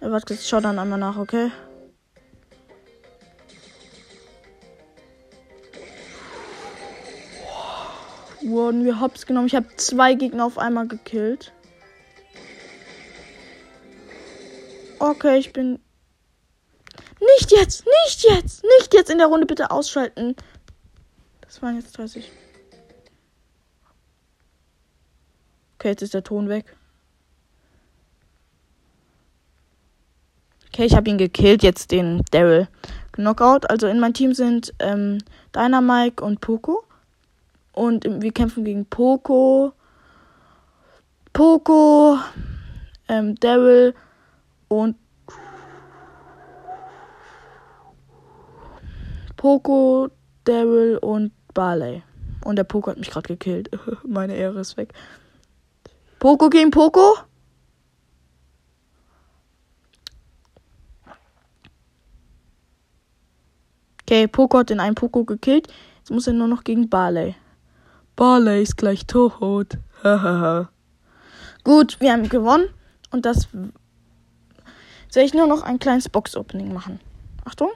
Ja, 0.00 0.10
warte, 0.10 0.34
jetzt 0.34 0.48
schau 0.48 0.60
dann 0.60 0.78
einmal 0.78 0.98
nach, 0.98 1.16
okay? 1.16 1.50
Wurden 8.42 8.84
wir 8.84 9.00
hops 9.00 9.24
genommen. 9.24 9.46
Ich 9.46 9.54
habe 9.54 9.68
zwei 9.76 10.14
Gegner 10.14 10.44
auf 10.44 10.58
einmal 10.58 10.88
gekillt. 10.88 11.52
Okay, 14.98 15.38
ich 15.38 15.52
bin. 15.52 15.78
Nicht 17.20 17.52
jetzt! 17.52 17.84
Nicht 18.04 18.24
jetzt! 18.24 18.64
Nicht 18.78 18.94
jetzt 18.94 19.10
in 19.10 19.18
der 19.18 19.28
Runde 19.28 19.46
bitte 19.46 19.70
ausschalten. 19.70 20.34
Das 21.40 21.62
waren 21.62 21.76
jetzt 21.76 21.96
30. 21.96 22.30
Okay, 25.82 25.88
jetzt 25.88 26.02
ist 26.02 26.14
der 26.14 26.22
Ton 26.22 26.48
weg. 26.48 26.76
Okay, 30.68 30.84
ich 30.84 30.94
habe 30.94 31.10
ihn 31.10 31.18
gekillt, 31.18 31.64
jetzt 31.64 31.90
den 31.90 32.22
Daryl. 32.30 32.68
Knockout. 33.10 33.68
Also 33.68 33.88
in 33.88 33.98
meinem 33.98 34.14
Team 34.14 34.32
sind 34.32 34.72
ähm, 34.78 35.18
Dynamike 35.52 36.22
und 36.24 36.40
Poco. 36.40 36.84
Und 37.72 38.04
wir 38.04 38.30
kämpfen 38.30 38.64
gegen 38.64 38.86
Poco. 38.86 39.72
Poco, 41.32 42.16
ähm, 43.08 43.34
Daryl 43.40 43.92
und 44.68 44.94
Poco, 49.36 50.10
Daryl 50.44 50.98
und 50.98 51.32
Barley. 51.54 52.04
Und 52.44 52.54
der 52.54 52.64
Poco 52.64 52.92
hat 52.92 52.98
mich 52.98 53.10
gerade 53.10 53.26
gekillt. 53.26 53.68
Meine 54.06 54.36
Ehre 54.36 54.60
ist 54.60 54.76
weg. 54.76 54.94
Poco 56.22 56.50
gegen 56.50 56.70
Poco? 56.70 57.16
Okay, 64.02 64.28
Poco 64.28 64.58
hat 64.58 64.70
den 64.70 64.78
einen 64.78 64.94
Poco 64.94 65.24
gekillt. 65.24 65.66
Jetzt 65.98 66.12
muss 66.12 66.28
er 66.28 66.34
nur 66.34 66.46
noch 66.46 66.62
gegen 66.62 66.88
Barley. 66.88 67.34
Barley 68.14 68.62
ist 68.62 68.76
gleich 68.76 69.04
tot. 69.08 69.78
Gut, 71.64 72.00
wir 72.00 72.12
haben 72.12 72.28
gewonnen. 72.28 72.68
Und 73.10 73.26
das 73.26 73.48
soll 75.08 75.24
ich 75.24 75.34
nur 75.34 75.48
noch 75.48 75.62
ein 75.62 75.80
kleines 75.80 76.08
Box-Opening 76.08 76.72
machen. 76.72 77.00
Achtung. 77.44 77.72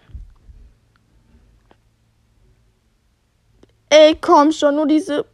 Ey, 3.89 4.17
komm 4.21 4.53
schon, 4.53 4.77
nur 4.77 4.87
diese 4.87 5.27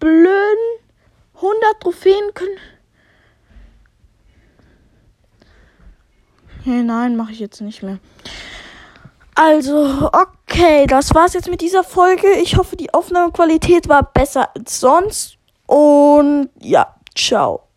blöden 0.00 0.81
100 1.42 1.80
Trophäen 1.80 2.34
können. 2.34 2.56
Hey, 6.64 6.84
nein, 6.84 7.16
mache 7.16 7.32
ich 7.32 7.40
jetzt 7.40 7.60
nicht 7.60 7.82
mehr. 7.82 7.98
Also, 9.34 10.10
okay, 10.12 10.86
das 10.86 11.14
war's 11.14 11.32
jetzt 11.32 11.50
mit 11.50 11.60
dieser 11.60 11.82
Folge. 11.82 12.28
Ich 12.42 12.56
hoffe, 12.56 12.76
die 12.76 12.94
Aufnahmequalität 12.94 13.88
war 13.88 14.04
besser 14.04 14.50
als 14.54 14.78
sonst. 14.78 15.38
Und 15.66 16.50
ja, 16.60 16.94
ciao. 17.16 17.68